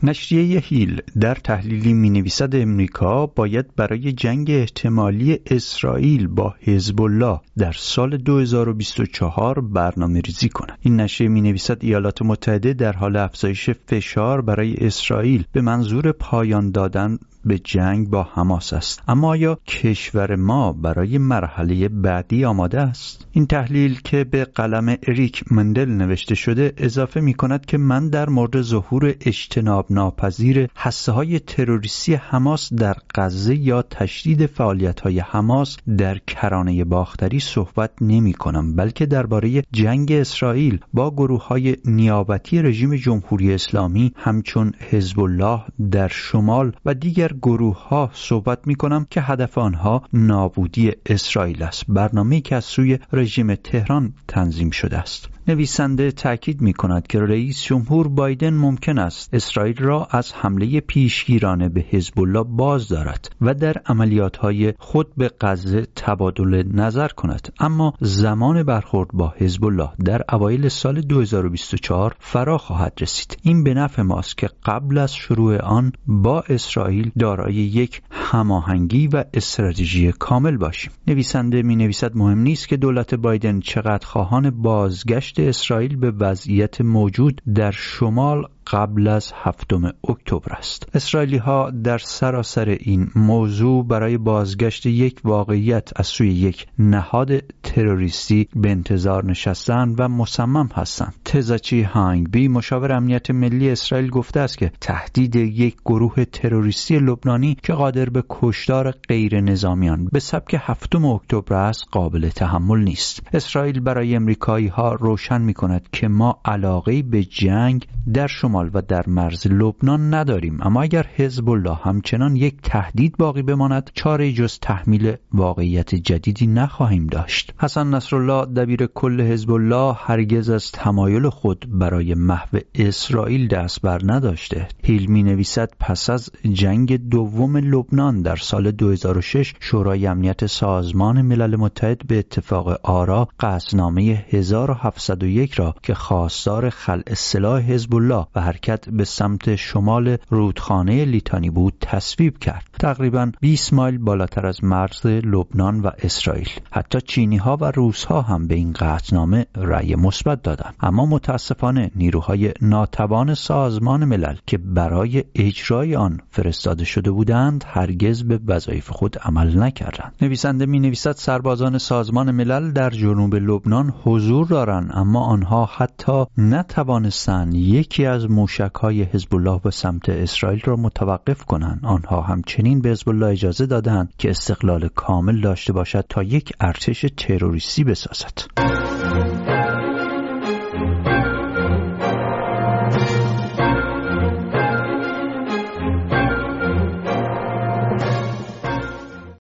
نشریه 0.04 0.60
هیل 0.60 1.02
در 1.20 1.34
تحلیلی 1.34 1.92
می 1.92 2.10
نویسد 2.10 2.56
امریکا 2.56 3.26
باید 3.26 3.74
برای 3.76 4.12
جنگ 4.12 4.50
احتمالی 4.50 5.38
اسرائیل 5.46 6.26
با 6.26 6.54
حزب 6.60 7.00
الله 7.00 7.40
در 7.58 7.72
سال 7.72 8.16
2024 8.16 9.60
برنامه 9.60 10.20
ریزی 10.20 10.48
کند. 10.48 10.78
این 10.80 11.00
نشریه 11.00 11.30
می 11.30 11.40
نویسد 11.40 11.78
ایالات 11.80 12.22
متحده 12.22 12.72
در 12.72 12.92
حال 12.92 13.16
افزایش 13.16 13.70
فشار 13.70 14.40
برای 14.40 14.76
اسرائیل 14.76 15.44
به 15.52 15.60
منظور 15.60 16.12
پایان 16.12 16.70
دادن 16.70 17.18
به 17.44 17.58
جنگ 17.58 18.10
با 18.10 18.22
حماس 18.22 18.72
است. 18.72 19.02
اما 19.08 19.28
آیا 19.28 19.58
کشور 19.66 20.36
ما 20.36 20.72
برای 20.72 21.18
مرحله 21.18 21.88
بعدی 21.88 22.44
آماده 22.44 22.80
است؟ 22.80 23.26
این 23.32 23.46
تحلیل 23.46 24.00
که 24.00 24.24
به 24.24 24.44
قلم 24.44 24.96
اریک 25.02 25.44
مندل 25.50 25.88
نوشته 25.88 26.34
شده 26.34 26.72
اضافه 26.76 27.20
می 27.20 27.34
کند 27.34 27.66
که 27.66 27.78
من 27.78 28.08
در 28.08 28.28
مورد 28.28 28.62
ظهور 28.62 29.14
اجتناب 29.20 29.86
ناپذیر 29.90 30.68
حسه 30.74 31.12
های 31.12 31.40
تروریستی 31.40 32.14
حماس 32.14 32.72
در 32.72 32.96
غزه 33.14 33.54
یا 33.54 33.82
تشدید 33.82 34.46
فعالیت 34.46 35.00
های 35.00 35.18
حماس 35.18 35.76
در 35.98 36.18
کرانه 36.18 36.84
باختری 36.84 37.40
صحبت 37.40 37.90
نمی 38.00 38.32
کنم 38.32 38.76
بلکه 38.76 39.06
درباره 39.06 39.62
جنگ 39.72 40.12
اسرائیل 40.12 40.78
با 40.92 41.10
گروه 41.10 41.46
های 41.46 41.76
نیابتی 41.84 42.62
رژیم 42.62 42.96
جمهوری 42.96 43.54
اسلامی 43.54 44.12
همچون 44.16 44.72
حزب 44.90 45.20
الله 45.20 45.62
در 45.90 46.08
شمال 46.08 46.72
و 46.84 46.94
دیگر 46.94 47.30
گروه 47.42 47.88
ها 47.88 48.10
صحبت 48.12 48.66
می 48.66 48.74
کنم 48.74 49.06
که 49.10 49.20
هدف 49.20 49.58
آنها 49.58 50.02
نابودی 50.12 50.92
اسرائیل 51.06 51.62
است. 51.62 51.84
برنامه 51.88 52.40
که 52.40 52.56
از 52.56 52.64
سوی 52.64 52.98
رژیم 53.12 53.54
تهران 53.54 54.12
تنظیم 54.28 54.70
شده 54.70 54.98
است. 54.98 55.33
نویسنده 55.48 56.10
تاکید 56.10 56.60
می 56.60 56.72
کند 56.72 57.06
که 57.06 57.20
رئیس 57.20 57.62
جمهور 57.62 58.08
بایدن 58.08 58.54
ممکن 58.54 58.98
است 58.98 59.34
اسرائیل 59.34 59.76
را 59.78 60.08
از 60.10 60.32
حمله 60.32 60.80
پیشگیرانه 60.80 61.68
به 61.68 61.84
حزب 61.90 62.20
الله 62.20 62.42
باز 62.42 62.88
دارد 62.88 63.30
و 63.40 63.54
در 63.54 63.76
عملیات 63.86 64.36
های 64.36 64.74
خود 64.78 65.14
به 65.16 65.30
غزه 65.40 65.86
تبادل 65.96 66.62
نظر 66.72 67.08
کند. 67.08 67.52
اما 67.60 67.94
زمان 68.00 68.62
برخورد 68.62 69.08
با 69.12 69.34
حزب 69.36 69.64
الله 69.64 69.90
در 70.04 70.22
اوایل 70.32 70.68
سال 70.68 71.00
2024 71.00 72.16
فرا 72.20 72.58
خواهد 72.58 72.92
رسید. 73.00 73.38
این 73.42 73.64
به 73.64 73.74
نفع 73.74 74.02
ماست 74.02 74.38
که 74.38 74.50
قبل 74.64 74.98
از 74.98 75.14
شروع 75.14 75.56
آن 75.56 75.92
با 76.06 76.44
اسرائیل 76.48 77.10
دارای 77.18 77.54
یک 77.54 78.02
هماهنگی 78.10 79.08
و 79.08 79.24
استراتژی 79.34 80.12
کامل 80.12 80.56
باشیم. 80.56 80.92
نویسنده 81.06 81.62
می 81.62 81.76
نویسد 81.76 82.16
مهم 82.16 82.38
نیست 82.38 82.68
که 82.68 82.76
دولت 82.76 83.14
بایدن 83.14 83.60
چقدر 83.60 84.06
خواهان 84.06 84.50
بازگشت 84.50 85.33
اسرائیل 85.40 85.96
به 85.96 86.10
وضعیت 86.10 86.80
موجود 86.80 87.42
در 87.54 87.70
شمال 87.70 88.44
قبل 88.66 89.08
از 89.08 89.32
هفتم 89.34 89.92
اکتبر 90.08 90.52
است. 90.52 90.88
اسرائیلی 90.94 91.36
ها 91.36 91.70
در 91.70 91.98
سراسر 91.98 92.68
این 92.68 93.10
موضوع 93.16 93.86
برای 93.86 94.18
بازگشت 94.18 94.86
یک 94.86 95.20
واقعیت 95.24 95.90
از 95.96 96.06
سوی 96.06 96.28
یک 96.28 96.66
نهاد 96.78 97.38
تروریستی 97.62 98.48
به 98.56 98.70
انتظار 98.70 99.24
نشستن 99.24 99.94
و 99.98 100.08
مصمم 100.08 100.68
هستند. 100.74 101.14
تزاچی 101.24 101.82
هانگ 101.82 102.30
بی 102.30 102.48
مشاور 102.48 102.92
امنیت 102.92 103.30
ملی 103.30 103.70
اسرائیل 103.70 104.10
گفته 104.10 104.40
است 104.40 104.58
که 104.58 104.72
تهدید 104.80 105.36
یک 105.36 105.76
گروه 105.84 106.24
تروریستی 106.24 106.98
لبنانی 106.98 107.56
که 107.62 107.72
قادر 107.72 108.08
به 108.08 108.24
کشتار 108.28 108.90
غیر 108.90 109.40
نظامیان 109.40 110.08
به 110.12 110.20
سبک 110.20 110.56
هفتم 110.58 111.04
اکتبر 111.04 111.54
است 111.54 111.84
قابل 111.90 112.28
تحمل 112.28 112.78
نیست. 112.78 113.22
اسرائیل 113.32 113.80
برای 113.80 114.16
امریکایی 114.16 114.66
ها 114.66 114.92
روشن 114.92 115.40
می 115.40 115.54
کند 115.54 115.88
که 115.92 116.08
ما 116.08 116.40
علاقه 116.44 117.02
به 117.02 117.24
جنگ 117.24 117.86
در 118.14 118.26
شمال 118.54 118.70
و 118.74 118.82
در 118.82 119.04
مرز 119.06 119.46
لبنان 119.46 120.14
نداریم. 120.14 120.58
اما 120.62 120.82
اگر 120.82 121.06
حزب 121.16 121.50
الله 121.50 121.74
همچنان 121.74 122.36
یک 122.36 122.54
تهدید 122.62 123.16
باقی 123.16 123.42
بماند 123.42 123.90
چاره 123.94 124.32
جز 124.32 124.58
تحمیل 124.58 125.16
واقعیت 125.32 125.94
جدیدی 125.94 126.46
نخواهیم 126.46 127.06
داشت. 127.06 127.54
حسن 127.60 127.94
نصرالله 127.94 128.46
دبیر 128.46 128.86
کل 128.86 129.20
حزب 129.20 129.50
الله 129.50 129.96
هرگز 129.98 130.50
از 130.50 130.72
تمایل 130.72 131.28
خود 131.28 131.66
برای 131.68 132.14
محو 132.14 132.58
اسرائیل 132.74 133.48
دست 133.48 133.82
بر 133.82 134.00
نداشته. 134.04 134.68
هیل 134.84 135.06
می 135.06 135.22
نویسد 135.22 135.70
پس 135.80 136.10
از 136.10 136.30
جنگ 136.52 137.08
دوم 137.08 137.56
لبنان 137.56 138.22
در 138.22 138.36
سال 138.36 138.70
2006 138.70 139.54
شورای 139.60 140.06
امنیت 140.06 140.46
سازمان 140.46 141.22
ملل 141.22 141.56
متحد 141.56 142.06
به 142.06 142.18
اتفاق 142.18 142.80
آرا 142.82 143.28
قصنامه 143.40 144.24
1701 144.30 145.54
را 145.54 145.74
که 145.82 145.94
خواستار 145.94 146.70
خلع 146.70 147.14
سلاح 147.14 147.60
حزب 147.60 147.94
الله 147.94 148.26
و 148.34 148.43
حرکت 148.44 148.88
به 148.88 149.04
سمت 149.04 149.56
شمال 149.56 150.16
رودخانه 150.30 151.04
لیتانی 151.04 151.50
بود 151.50 151.74
تصویب 151.80 152.38
کرد. 152.38 152.64
تقریبا 152.80 153.32
20 153.40 153.72
مایل 153.72 153.98
بالاتر 153.98 154.46
از 154.46 154.64
مرز 154.64 155.06
لبنان 155.06 155.80
و 155.80 155.90
اسرائیل. 155.98 156.48
حتی 156.70 157.00
چینی 157.00 157.36
ها 157.36 157.56
و 157.60 157.64
روس 157.64 158.04
ها 158.04 158.22
هم 158.22 158.46
به 158.46 158.54
این 158.54 158.72
قطعنامه 158.72 159.46
رأی 159.56 159.94
مثبت 159.94 160.42
دادند. 160.42 160.74
اما 160.80 161.06
متاسفانه 161.06 161.90
نیروهای 161.96 162.52
ناتوان 162.60 163.34
سازمان 163.34 164.04
ملل 164.04 164.36
که 164.46 164.58
برای 164.58 165.24
اجرای 165.34 165.96
آن 165.96 166.20
فرستاده 166.30 166.84
شده 166.84 167.10
بودند 167.10 167.64
هرگز 167.66 168.22
به 168.22 168.40
وظایف 168.46 168.90
خود 168.90 169.18
عمل 169.18 169.58
نکردند. 169.58 170.14
نویسنده 170.22 170.66
می 170.66 170.80
نویسد 170.80 171.12
سربازان 171.12 171.78
سازمان 171.78 172.30
ملل 172.30 172.72
در 172.72 172.90
جنوب 172.90 173.34
لبنان 173.34 173.94
حضور 174.04 174.46
دارند 174.46 174.90
اما 174.94 175.20
آنها 175.20 175.70
حتی 175.76 176.24
نتوانستند 176.38 177.54
یکی 177.54 178.06
از 178.06 178.30
موشک 178.34 178.74
های 178.80 179.02
حزب 179.02 179.34
الله 179.34 179.60
به 179.64 179.70
سمت 179.70 180.08
اسرائیل 180.08 180.60
را 180.64 180.76
متوقف 180.76 181.44
کنند 181.44 181.80
آنها 181.82 182.20
همچنین 182.20 182.80
به 182.80 182.88
حزب 182.88 183.08
الله 183.08 183.26
اجازه 183.26 183.66
دادند 183.66 184.12
که 184.18 184.30
استقلال 184.30 184.88
کامل 184.88 185.40
داشته 185.40 185.72
باشد 185.72 186.04
تا 186.08 186.22
یک 186.22 186.52
ارتش 186.60 187.06
تروریستی 187.16 187.84
بسازد. 187.84 188.32